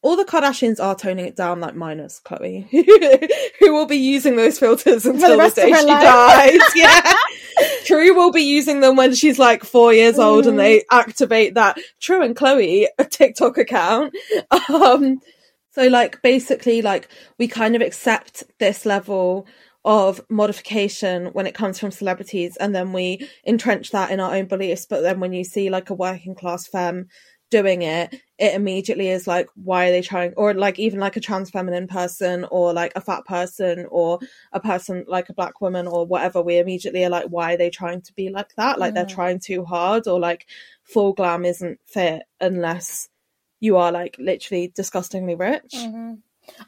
all 0.00 0.16
the 0.16 0.24
Kardashians 0.24 0.80
are 0.80 0.94
toning 0.94 1.26
it 1.26 1.36
down, 1.36 1.60
like 1.60 1.74
minus 1.74 2.20
Khloe, 2.24 2.68
who 3.58 3.72
will 3.72 3.86
be 3.86 3.96
using 3.96 4.36
those 4.36 4.58
filters 4.58 5.04
until 5.04 5.36
the, 5.36 5.48
the 5.48 5.54
day 5.54 5.72
she 5.72 5.86
life. 5.86 6.02
dies. 6.02 6.60
Yeah. 6.76 7.14
True 7.86 8.14
will 8.14 8.30
be 8.30 8.42
using 8.42 8.80
them 8.80 8.94
when 8.94 9.14
she's 9.14 9.38
like 9.38 9.64
four 9.64 9.92
years 9.92 10.18
old 10.18 10.44
mm. 10.44 10.50
and 10.50 10.58
they 10.60 10.84
activate 10.92 11.54
that 11.54 11.76
True 12.00 12.22
and 12.22 12.36
Khloe 12.36 12.86
a 12.98 13.04
TikTok 13.04 13.58
account. 13.58 14.14
Um, 14.68 15.20
so 15.72 15.88
like 15.88 16.20
basically 16.22 16.82
like 16.82 17.08
we 17.38 17.48
kind 17.48 17.74
of 17.74 17.82
accept 17.82 18.44
this 18.58 18.84
level 18.84 19.46
of 19.84 20.20
modification 20.28 21.26
when 21.26 21.46
it 21.46 21.54
comes 21.54 21.78
from 21.78 21.90
celebrities 21.90 22.56
and 22.56 22.74
then 22.74 22.92
we 22.92 23.26
entrench 23.46 23.90
that 23.90 24.10
in 24.10 24.20
our 24.20 24.34
own 24.34 24.46
beliefs. 24.46 24.86
But 24.88 25.00
then 25.00 25.20
when 25.20 25.32
you 25.32 25.44
see 25.44 25.70
like 25.70 25.90
a 25.90 25.94
working 25.94 26.34
class 26.34 26.66
femme 26.66 27.08
doing 27.50 27.82
it, 27.82 28.14
it 28.38 28.54
immediately 28.54 29.08
is 29.08 29.26
like, 29.26 29.48
why 29.54 29.88
are 29.88 29.90
they 29.90 30.02
trying? 30.02 30.34
Or 30.36 30.54
like 30.54 30.78
even 30.78 31.00
like 31.00 31.16
a 31.16 31.20
trans 31.20 31.50
feminine 31.50 31.86
person 31.86 32.46
or 32.50 32.72
like 32.72 32.92
a 32.94 33.00
fat 33.00 33.24
person 33.24 33.86
or 33.90 34.18
a 34.52 34.60
person 34.60 35.04
like 35.08 35.28
a 35.28 35.34
black 35.34 35.60
woman 35.60 35.86
or 35.86 36.06
whatever, 36.06 36.42
we 36.42 36.58
immediately 36.58 37.04
are 37.04 37.10
like, 37.10 37.26
why 37.26 37.54
are 37.54 37.56
they 37.56 37.70
trying 37.70 38.02
to 38.02 38.12
be 38.14 38.28
like 38.28 38.54
that? 38.56 38.78
Like 38.78 38.94
they're 38.94 39.06
trying 39.06 39.40
too 39.40 39.64
hard 39.64 40.06
or 40.06 40.20
like 40.20 40.46
full 40.82 41.12
glam 41.12 41.44
isn't 41.44 41.80
fit 41.86 42.22
unless 42.40 43.08
you 43.60 43.76
are 43.76 43.92
like 43.92 44.16
literally 44.18 44.72
disgustingly 44.74 45.34
rich. 45.34 45.72
Mm-hmm. 45.74 46.14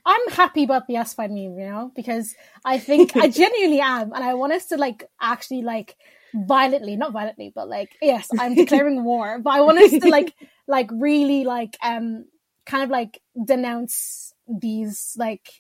I'm 0.04 0.28
happy 0.30 0.64
about 0.64 0.86
the 0.86 0.94
Yassify 0.94 1.28
meme, 1.28 1.58
you 1.58 1.66
know, 1.66 1.92
because 1.94 2.34
I 2.64 2.78
think 2.78 3.16
I 3.16 3.28
genuinely 3.30 3.80
am, 3.80 4.12
and 4.12 4.22
I 4.24 4.34
want 4.34 4.52
us 4.52 4.66
to 4.66 4.76
like 4.76 5.04
actually 5.20 5.62
like 5.62 5.96
violently, 6.34 6.96
not 6.96 7.12
violently, 7.12 7.52
but 7.54 7.68
like 7.68 7.96
yes, 8.02 8.28
I'm 8.38 8.54
declaring 8.54 9.04
war, 9.04 9.38
but 9.38 9.50
I 9.50 9.60
want 9.60 9.78
us 9.78 9.90
to 9.90 10.08
like 10.08 10.34
like 10.70 10.88
really 10.92 11.44
like 11.44 11.76
um 11.83 12.24
kind 12.64 12.85
of 12.85 12.90
like 12.90 13.20
denounce 13.44 14.33
these 14.48 15.14
like 15.18 15.50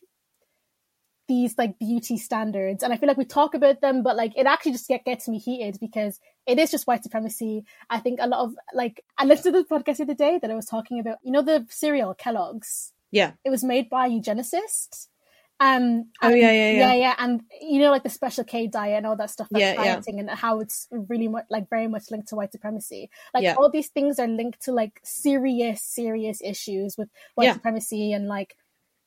these 1.28 1.56
like 1.58 1.78
beauty 1.78 2.16
standards. 2.16 2.82
And 2.82 2.92
i 2.92 2.96
feel 2.96 3.08
like 3.08 3.16
we 3.16 3.24
talk 3.24 3.54
about 3.54 3.80
them 3.80 4.02
but 4.02 4.16
like 4.16 4.32
it 4.36 4.46
actually 4.46 4.72
just 4.72 4.88
get, 4.88 5.04
gets 5.04 5.28
me 5.28 5.38
heated 5.38 5.78
because 5.80 6.18
it 6.46 6.58
is 6.58 6.70
just 6.70 6.86
white 6.86 7.02
supremacy. 7.02 7.64
I 7.88 8.00
think 8.00 8.20
a 8.20 8.26
lot 8.26 8.44
of 8.44 8.54
like 8.72 9.04
i 9.18 9.24
listened 9.24 9.54
to 9.54 9.62
the 9.62 9.68
podcast 9.68 9.98
the 9.98 10.04
other 10.04 10.14
day 10.14 10.38
that 10.40 10.50
i 10.50 10.54
was 10.54 10.66
talking 10.66 11.00
about 11.00 11.18
you 11.22 11.32
know 11.32 11.42
the 11.42 11.66
cereal 11.68 12.14
kellogg's? 12.14 12.92
Yeah. 13.12 13.32
it 13.44 13.50
was 13.50 13.64
made 13.64 13.90
by 13.90 14.08
eugenicists 14.08 15.08
um 15.60 16.06
Oh, 16.22 16.32
yeah, 16.34 16.50
yeah, 16.50 16.70
yeah. 16.70 16.78
yeah 16.78 16.94
yeah 16.94 17.14
and 17.18 17.42
you 17.60 17.78
know 17.80 17.90
like 17.90 18.02
the 18.02 18.08
special 18.10 18.44
k 18.44 18.66
diet 18.66 18.96
and 18.96 19.06
all 19.06 19.16
that 19.16 19.30
stuff 19.30 19.48
that's 19.50 19.60
Yeah, 19.60 19.74
yeah. 19.84 20.00
and 20.06 20.30
how 20.30 20.60
it's 20.60 20.88
really 20.90 21.28
much 21.28 21.44
like 21.50 21.68
very 21.68 21.86
much 21.86 22.10
linked 22.10 22.28
to 22.28 22.36
white 22.36 22.52
supremacy 22.52 23.10
like 23.34 23.42
Yeah. 23.44 23.54
all 23.58 23.70
these 23.70 23.88
things 23.88 24.18
are 24.18 24.26
linked 24.26 24.62
to 24.62 24.72
like 24.72 25.00
serious 25.04 25.82
serious 25.82 26.40
issues 26.42 26.96
with 26.96 27.08
white 27.34 27.46
supremacy 27.54 28.12
and 28.12 28.26
like 28.26 28.56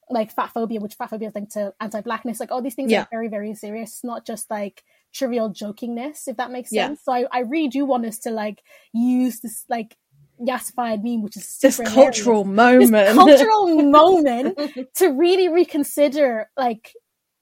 like 0.10 0.32
fat 0.32 0.52
phobia 0.54 0.80
which 0.80 0.94
fat 0.96 1.10
phobia 1.10 1.30
is 1.30 1.36
linked 1.36 1.54
to 1.54 1.74
anti-blackness 1.80 2.40
like 2.40 2.52
all 2.52 2.62
these 2.62 2.76
things 2.76 2.92
are 3.02 3.08
very 3.10 3.30
very 3.30 3.56
serious 3.56 4.02
not 4.04 4.26
just 4.26 4.52
like 4.52 4.84
trivial 5.14 5.50
jokingness 5.50 6.28
if 6.28 6.38
that 6.38 6.52
makes 6.52 6.72
sense 6.90 7.02
so 7.04 7.12
I, 7.14 7.26
I 7.32 7.40
really 7.40 7.70
do 7.70 7.86
want 7.86 8.06
us 8.06 8.20
to 8.20 8.30
like 8.30 8.62
use 8.94 9.40
this 9.40 9.66
like 9.70 9.96
yassified 10.42 11.04
meme 11.04 11.22
which 11.22 11.38
is 11.38 11.58
This 11.60 11.78
hilarious 11.78 11.94
cultural 11.96 12.44
moment. 12.44 12.92
this 12.92 13.14
cultural 13.14 13.82
moment 13.92 14.58
to 14.96 15.08
really 15.10 15.48
reconsider 15.50 16.50
like 16.58 16.94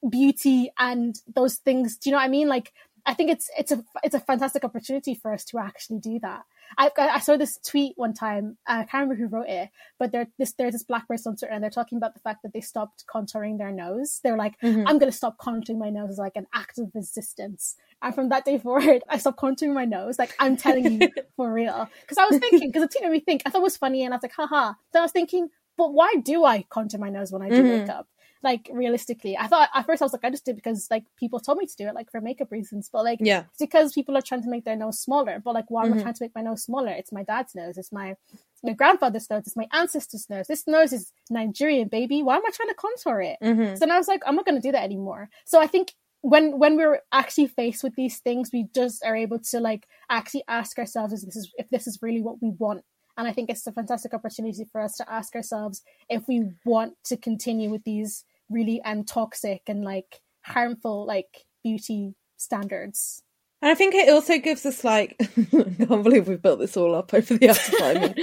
beauty 0.09 0.71
and 0.77 1.15
those 1.33 1.55
things. 1.57 1.97
Do 1.97 2.09
you 2.09 2.11
know 2.13 2.19
what 2.19 2.25
I 2.25 2.29
mean? 2.29 2.47
Like, 2.47 2.73
I 3.05 3.13
think 3.13 3.31
it's 3.31 3.49
it's 3.57 3.71
a 3.71 3.83
it's 4.03 4.15
a 4.15 4.19
fantastic 4.19 4.63
opportunity 4.63 5.15
for 5.15 5.33
us 5.33 5.45
to 5.45 5.59
actually 5.59 5.99
do 5.99 6.19
that. 6.21 6.43
I 6.77 6.89
I 6.97 7.19
saw 7.19 7.37
this 7.37 7.57
tweet 7.57 7.93
one 7.97 8.13
time. 8.13 8.57
I 8.67 8.83
can't 8.83 9.07
remember 9.09 9.15
who 9.15 9.27
wrote 9.27 9.49
it, 9.49 9.69
but 9.99 10.11
there 10.11 10.27
this 10.37 10.53
there's 10.53 10.73
this 10.73 10.83
black 10.83 11.07
person 11.07 11.31
on 11.31 11.35
Twitter, 11.37 11.53
and 11.53 11.63
they're 11.63 11.69
talking 11.69 11.97
about 11.97 12.13
the 12.13 12.19
fact 12.21 12.43
that 12.43 12.53
they 12.53 12.61
stopped 12.61 13.05
contouring 13.13 13.57
their 13.57 13.71
nose. 13.71 14.19
They're 14.23 14.37
like, 14.37 14.59
Mhm. 14.61 14.85
I'm 14.87 14.97
going 14.97 15.11
to 15.11 15.17
stop 15.17 15.37
contouring 15.37 15.77
my 15.79 15.89
nose 15.89 16.11
as 16.11 16.17
like 16.17 16.35
an 16.35 16.47
act 16.53 16.77
of 16.79 16.91
resistance. 16.93 17.75
And 18.01 18.15
from 18.15 18.29
that 18.29 18.45
day 18.45 18.57
forward, 18.57 19.03
I 19.09 19.17
stopped 19.17 19.39
contouring 19.39 19.73
my 19.73 19.85
nose. 19.85 20.17
Like 20.17 20.33
I'm 20.39 20.57
telling 20.57 21.01
you 21.01 21.09
for 21.35 21.51
real, 21.51 21.87
because 22.01 22.17
I 22.17 22.25
was 22.25 22.39
thinking, 22.39 22.69
because 22.69 22.81
the 22.83 22.87
tweet 22.87 23.03
made 23.03 23.11
me 23.11 23.19
think. 23.19 23.43
I 23.45 23.49
thought 23.49 23.59
it 23.59 23.63
was 23.63 23.77
funny, 23.77 24.03
and 24.03 24.13
I 24.13 24.17
was 24.17 24.23
like, 24.23 24.33
haha. 24.33 24.73
Then 24.91 25.01
I 25.01 25.05
was 25.05 25.11
thinking, 25.11 25.49
but 25.77 25.93
why 25.93 26.13
do 26.23 26.45
I 26.45 26.63
contour 26.69 26.99
my 26.99 27.09
nose 27.09 27.31
when 27.31 27.41
I 27.41 27.49
do 27.49 27.63
Mhm. 27.63 27.79
makeup? 27.79 28.07
Like 28.43 28.69
realistically, 28.73 29.37
I 29.37 29.47
thought 29.47 29.69
at 29.73 29.85
first 29.85 30.01
I 30.01 30.05
was 30.05 30.13
like, 30.13 30.23
I 30.25 30.29
just 30.31 30.45
did 30.45 30.55
because 30.55 30.87
like 30.89 31.03
people 31.15 31.39
told 31.39 31.59
me 31.59 31.65
to 31.67 31.75
do 31.75 31.87
it, 31.87 31.93
like 31.95 32.09
for 32.11 32.21
makeup 32.21 32.51
reasons. 32.51 32.89
But 32.91 33.03
like, 33.05 33.19
Yeah. 33.21 33.43
it's 33.51 33.59
because 33.59 33.93
people 33.93 34.17
are 34.17 34.21
trying 34.21 34.41
to 34.43 34.49
make 34.49 34.65
their 34.65 34.75
nose 34.75 34.99
smaller. 34.99 35.39
But 35.43 35.53
like, 35.53 35.69
why 35.69 35.85
am 35.85 35.93
I 35.93 35.97
Mhm. 35.97 36.01
trying 36.01 36.13
to 36.15 36.23
make 36.23 36.33
my 36.35 36.41
nose 36.41 36.63
smaller? 36.63 36.91
It's 36.91 37.11
my 37.11 37.23
dad's 37.23 37.53
nose. 37.55 37.77
It's 37.77 37.91
my 37.91 38.15
my 38.63 38.73
grandfather's 38.73 39.27
nose. 39.29 39.43
It's 39.47 39.55
my 39.55 39.67
ancestors' 39.73 40.29
nose. 40.29 40.45
This 40.47 40.67
nose 40.67 40.93
is 40.93 41.11
Nigerian, 41.31 41.87
baby. 41.87 42.21
Why 42.23 42.35
am 42.35 42.45
I 42.45 42.51
trying 42.51 42.69
to 42.69 42.75
contour 42.75 43.19
it? 43.21 43.37
Mhm. 43.41 43.73
So 43.73 43.79
then 43.79 43.91
I 43.91 43.97
was 43.97 44.07
like, 44.07 44.21
I'm 44.25 44.35
not 44.35 44.45
going 44.45 44.55
to 44.61 44.67
do 44.67 44.71
that 44.71 44.83
anymore. 44.83 45.29
So 45.45 45.59
I 45.59 45.65
think 45.67 45.93
when 46.21 46.59
when 46.59 46.77
we're 46.77 47.01
actually 47.11 47.47
faced 47.47 47.83
with 47.83 47.95
these 47.95 48.19
things, 48.19 48.51
we 48.53 48.63
just 48.75 49.03
are 49.03 49.15
able 49.15 49.39
to 49.39 49.59
like 49.59 49.87
actually 50.09 50.43
ask 50.47 50.77
ourselves 50.77 51.13
if 51.13 51.21
this 51.25 51.35
is 51.35 51.51
if 51.57 51.69
this 51.69 51.87
is 51.87 51.99
really 52.01 52.21
what 52.21 52.41
we 52.41 52.51
want. 52.51 52.83
And 53.17 53.27
I 53.27 53.33
think 53.33 53.49
it's 53.49 53.65
a 53.67 53.71
fantastic 53.71 54.13
opportunity 54.13 54.63
for 54.71 54.79
us 54.81 54.95
to 54.97 55.11
ask 55.11 55.35
ourselves 55.35 55.81
if 56.09 56.27
we 56.27 56.51
want 56.65 56.93
to 57.05 57.17
continue 57.17 57.69
with 57.69 57.83
these 57.83 58.23
really 58.51 58.81
and 58.83 59.07
toxic 59.07 59.61
and 59.67 59.83
like 59.83 60.21
harmful 60.43 61.05
like 61.05 61.45
beauty 61.63 62.15
standards. 62.37 63.23
And 63.61 63.69
I 63.69 63.75
think 63.75 63.93
it 63.93 64.09
also 64.09 64.39
gives 64.39 64.65
us 64.65 64.83
like 64.83 65.15
I 65.19 65.85
can't 65.85 66.03
believe 66.03 66.27
we've 66.27 66.41
built 66.41 66.59
this 66.59 66.77
all 66.77 66.95
up 66.95 67.13
over 67.13 67.37
the 67.37 67.49
advertisement. 67.49 68.19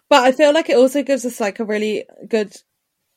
but 0.08 0.22
I 0.22 0.32
feel 0.32 0.52
like 0.52 0.70
it 0.70 0.76
also 0.76 1.02
gives 1.02 1.24
us 1.24 1.40
like 1.40 1.58
a 1.58 1.64
really 1.64 2.04
good 2.28 2.56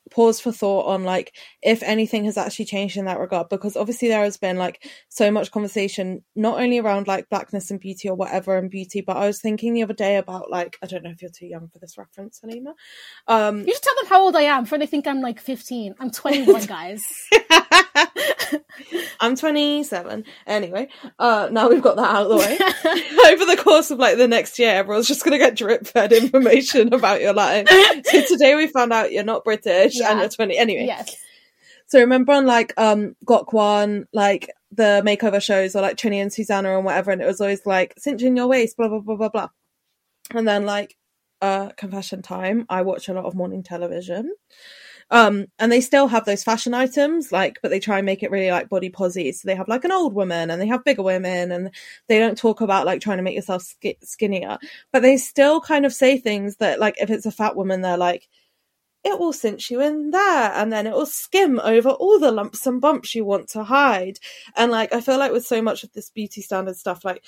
pause 0.09 0.39
for 0.39 0.51
thought 0.51 0.85
on 0.85 1.03
like 1.03 1.35
if 1.61 1.83
anything 1.83 2.25
has 2.25 2.37
actually 2.37 2.65
changed 2.65 2.97
in 2.97 3.05
that 3.05 3.19
regard 3.19 3.49
because 3.49 3.77
obviously 3.77 4.07
there 4.07 4.23
has 4.23 4.37
been 4.37 4.57
like 4.57 4.87
so 5.09 5.31
much 5.31 5.51
conversation 5.51 6.23
not 6.35 6.59
only 6.59 6.79
around 6.79 7.07
like 7.07 7.29
blackness 7.29 7.71
and 7.71 7.79
beauty 7.79 8.09
or 8.09 8.15
whatever 8.15 8.57
and 8.57 8.69
beauty 8.69 9.01
but 9.01 9.17
I 9.17 9.27
was 9.27 9.41
thinking 9.41 9.73
the 9.73 9.83
other 9.83 9.93
day 9.93 10.17
about 10.17 10.49
like 10.49 10.77
I 10.83 10.87
don't 10.87 11.03
know 11.03 11.11
if 11.11 11.21
you're 11.21 11.31
too 11.31 11.47
young 11.47 11.67
for 11.69 11.79
this 11.79 11.97
reference 11.97 12.39
Halima 12.41 12.73
um 13.27 13.65
You 13.65 13.73
should 13.73 13.83
tell 13.83 13.95
them 13.95 14.07
how 14.07 14.21
old 14.23 14.35
I 14.35 14.43
am 14.43 14.63
before 14.63 14.77
they 14.77 14.85
think 14.85 15.07
I'm 15.07 15.21
like 15.21 15.39
15. 15.39 15.95
I'm 15.99 16.11
21, 16.11 16.65
guys. 16.67 17.01
I'm 19.19 19.35
27. 19.35 20.23
Anyway, 20.47 20.87
uh, 21.19 21.49
now 21.51 21.69
we've 21.69 21.81
got 21.81 21.97
that 21.97 22.09
out 22.15 22.23
of 22.23 22.29
the 22.29 22.37
way. 22.37 22.57
Over 23.33 23.45
the 23.45 23.61
course 23.61 23.91
of 23.91 23.99
like 23.99 24.17
the 24.17 24.27
next 24.27 24.57
year, 24.59 24.71
everyone's 24.75 25.07
just 25.07 25.23
going 25.23 25.33
to 25.33 25.43
get 25.45 25.55
drip 25.55 25.87
fed 25.87 26.11
information 26.13 26.93
about 26.93 27.21
your 27.21 27.33
life. 27.33 27.67
So 28.05 28.21
today 28.27 28.55
we 28.55 28.67
found 28.67 28.93
out 28.93 29.11
you're 29.11 29.23
not 29.23 29.43
British 29.43 29.95
and 29.99 30.03
Yeah. 30.03 30.19
you're 30.21 30.29
20. 30.29 30.57
Anyway, 30.57 30.85
yes. 30.85 31.15
so 31.87 31.99
remember 31.99 32.33
on 32.33 32.45
like 32.45 32.73
um 32.77 33.15
Gok 33.25 33.53
Wan, 33.53 34.07
like 34.13 34.49
the 34.71 35.01
makeover 35.05 35.41
shows 35.41 35.75
or 35.75 35.81
like 35.81 35.97
Trinny 35.97 36.21
and 36.21 36.31
Susannah 36.31 36.75
and 36.75 36.85
whatever, 36.85 37.11
and 37.11 37.21
it 37.21 37.25
was 37.25 37.41
always 37.41 37.65
like 37.65 37.93
cinching 37.97 38.37
your 38.37 38.47
waist, 38.47 38.77
blah 38.77 38.87
blah 38.87 38.99
blah 38.99 39.15
blah 39.15 39.29
blah. 39.29 39.47
And 40.33 40.47
then 40.47 40.65
like 40.65 40.95
uh 41.41 41.69
confession 41.77 42.21
time, 42.21 42.65
I 42.69 42.81
watch 42.83 43.09
a 43.09 43.13
lot 43.13 43.25
of 43.25 43.35
morning 43.35 43.63
television. 43.63 44.33
Um 45.11 45.47
and 45.57 45.71
they 45.71 45.81
still 45.81 46.07
have 46.07 46.25
those 46.25 46.43
fashion 46.43 46.73
items, 46.73 47.31
like, 47.31 47.59
but 47.61 47.69
they 47.71 47.79
try 47.79 47.97
and 47.97 48.05
make 48.05 48.21
it 48.23 48.31
really 48.31 48.51
like 48.51 48.69
body 48.69 48.89
posy. 48.89 49.31
So 49.31 49.47
they 49.47 49.55
have 49.55 49.67
like 49.67 49.83
an 49.83 49.91
old 49.91 50.13
woman 50.13 50.51
and 50.51 50.61
they 50.61 50.67
have 50.67 50.83
bigger 50.83 51.01
women 51.03 51.51
and 51.51 51.71
they 52.07 52.19
don't 52.19 52.37
talk 52.37 52.61
about 52.61 52.85
like 52.85 53.01
trying 53.01 53.17
to 53.17 53.23
make 53.23 53.35
yourself 53.35 53.63
sk- 53.63 53.97
skinnier, 54.03 54.57
but 54.91 55.01
they 55.01 55.17
still 55.17 55.61
kind 55.61 55.85
of 55.85 55.93
say 55.93 56.17
things 56.19 56.57
that 56.57 56.79
like 56.79 56.95
if 57.01 57.09
it's 57.09 57.25
a 57.25 57.31
fat 57.31 57.55
woman, 57.55 57.81
they're 57.81 57.97
like, 57.97 58.27
it 59.03 59.17
will 59.19 59.33
cinch 59.33 59.71
you 59.71 59.81
in 59.81 60.11
there 60.11 60.51
and 60.53 60.71
then 60.73 60.85
it 60.87 60.93
will 60.93 61.05
skim 61.05 61.59
over 61.61 61.89
all 61.89 62.19
the 62.19 62.31
lumps 62.31 62.67
and 62.67 62.81
bumps 62.81 63.15
you 63.15 63.23
want 63.25 63.47
to 63.49 63.63
hide. 63.63 64.19
And 64.55 64.71
like, 64.71 64.93
I 64.93 65.01
feel 65.01 65.17
like 65.17 65.31
with 65.31 65.45
so 65.45 65.61
much 65.61 65.83
of 65.83 65.93
this 65.93 66.09
beauty 66.09 66.41
standard 66.41 66.75
stuff, 66.75 67.05
like, 67.05 67.23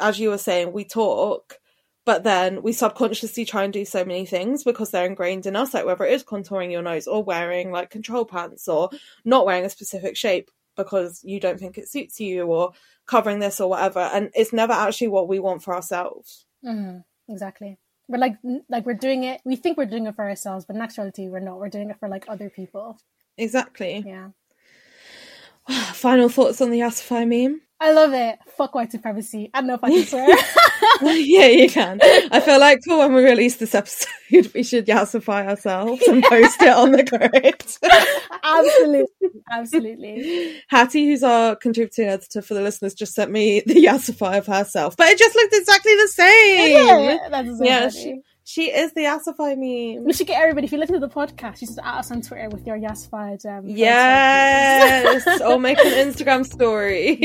as 0.00 0.18
you 0.20 0.30
were 0.30 0.38
saying, 0.38 0.72
we 0.72 0.84
talk, 0.84 1.58
but 2.06 2.22
then 2.22 2.62
we 2.62 2.72
subconsciously 2.72 3.44
try 3.44 3.64
and 3.64 3.72
do 3.72 3.84
so 3.84 4.04
many 4.04 4.24
things 4.24 4.64
because 4.64 4.90
they're 4.90 5.04
ingrained 5.04 5.44
in 5.44 5.56
us, 5.56 5.74
like 5.74 5.84
whether 5.84 6.04
it 6.04 6.12
is 6.12 6.24
contouring 6.24 6.70
your 6.70 6.80
nose 6.80 7.06
or 7.06 7.22
wearing 7.22 7.72
like 7.72 7.90
control 7.90 8.24
pants 8.24 8.68
or 8.68 8.88
not 9.24 9.44
wearing 9.44 9.64
a 9.64 9.68
specific 9.68 10.16
shape 10.16 10.50
because 10.76 11.20
you 11.24 11.40
don't 11.40 11.58
think 11.58 11.76
it 11.76 11.88
suits 11.88 12.20
you 12.20 12.44
or 12.46 12.72
covering 13.06 13.40
this 13.40 13.60
or 13.60 13.68
whatever. 13.68 13.98
And 13.98 14.30
it's 14.34 14.52
never 14.52 14.72
actually 14.72 15.08
what 15.08 15.28
we 15.28 15.40
want 15.40 15.62
for 15.62 15.74
ourselves. 15.74 16.46
hmm 16.64 16.98
Exactly. 17.28 17.76
We're 18.06 18.18
like, 18.18 18.36
like 18.68 18.86
we're 18.86 18.94
doing 18.94 19.24
it. 19.24 19.40
We 19.44 19.56
think 19.56 19.76
we're 19.76 19.86
doing 19.86 20.06
it 20.06 20.14
for 20.14 20.24
ourselves, 20.24 20.64
but 20.64 20.76
in 20.76 20.82
actuality, 20.82 21.28
we're 21.28 21.40
not. 21.40 21.58
We're 21.58 21.68
doing 21.68 21.90
it 21.90 21.98
for 21.98 22.08
like 22.08 22.24
other 22.28 22.48
people. 22.48 23.00
Exactly. 23.36 24.04
Yeah, 24.06 24.28
Final 25.94 26.28
thoughts 26.28 26.60
on 26.60 26.70
the 26.70 26.80
Yassify 26.80 27.26
meme? 27.26 27.62
I 27.78 27.92
love 27.92 28.12
it. 28.14 28.38
Fuck 28.56 28.74
white 28.74 28.90
supremacy. 28.90 29.50
I 29.52 29.60
don't 29.60 29.68
know 29.68 29.74
if 29.74 29.84
I 29.84 29.90
can 29.90 30.04
swear. 31.02 31.16
yeah, 31.20 31.46
you 31.48 31.68
can. 31.68 31.98
I 32.30 32.40
feel 32.40 32.58
like 32.58 32.80
for 32.86 32.98
when 32.98 33.14
we 33.14 33.22
release 33.24 33.56
this 33.56 33.74
episode, 33.74 34.08
we 34.54 34.62
should 34.62 34.86
yassify 34.86 35.46
ourselves 35.46 36.02
and 36.08 36.22
post 36.24 36.60
it 36.62 36.68
on 36.68 36.92
the 36.92 37.02
grid. 37.02 37.62
absolutely, 38.42 39.42
absolutely. 39.52 40.62
Hattie, 40.68 41.06
who's 41.06 41.22
our 41.22 41.56
contributing 41.56 42.06
editor 42.08 42.40
for 42.40 42.54
the 42.54 42.62
listeners, 42.62 42.94
just 42.94 43.14
sent 43.14 43.30
me 43.30 43.60
the 43.66 43.74
yassify 43.74 44.38
of 44.38 44.46
herself, 44.46 44.96
but 44.96 45.08
it 45.08 45.18
just 45.18 45.34
looked 45.34 45.54
exactly 45.54 45.94
the 45.96 46.08
same. 46.08 46.86
Yeah, 46.86 47.28
that's 47.30 47.58
so 47.58 47.64
Yeah. 47.64 47.90
She, 48.46 48.70
is 48.70 48.92
the 48.92 49.02
yassify 49.02 49.56
meme. 49.56 50.04
We 50.04 50.12
should 50.12 50.28
get 50.28 50.40
everybody. 50.40 50.66
If 50.66 50.72
you 50.72 50.78
listen 50.78 50.94
to 50.94 51.00
the 51.00 51.12
podcast, 51.12 51.60
you 51.60 51.66
just 51.66 51.80
add 51.82 51.98
us 51.98 52.12
on 52.12 52.22
Twitter 52.22 52.48
with 52.48 52.64
your 52.64 52.78
yassified. 52.78 53.44
Um. 53.44 53.66
Yes, 53.66 55.40
or 55.40 55.58
make 55.58 55.78
an 55.78 56.08
Instagram 56.08 56.46
story. 56.46 57.18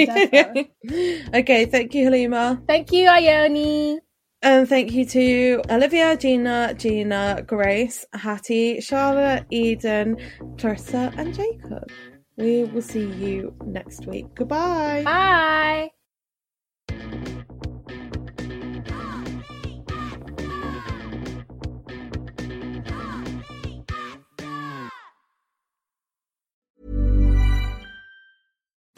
Okay, 1.33 1.65
thank 1.65 1.93
you, 1.93 2.05
Halima. 2.05 2.61
Thank 2.67 2.91
you, 2.91 3.07
Ione. 3.07 3.99
And 4.41 4.67
thank 4.67 4.91
you 4.91 5.05
to 5.05 5.61
Olivia, 5.69 6.17
Gina, 6.17 6.73
Gina, 6.75 7.43
Grace, 7.45 8.03
Hattie, 8.13 8.81
Charlotte, 8.81 9.45
Eden, 9.51 10.17
Clarissa, 10.57 11.13
and 11.15 11.35
Jacob. 11.35 11.87
We 12.37 12.63
will 12.63 12.81
see 12.81 13.05
you 13.05 13.53
next 13.63 14.07
week. 14.07 14.33
Goodbye. 14.33 15.03
Bye. 15.05 15.91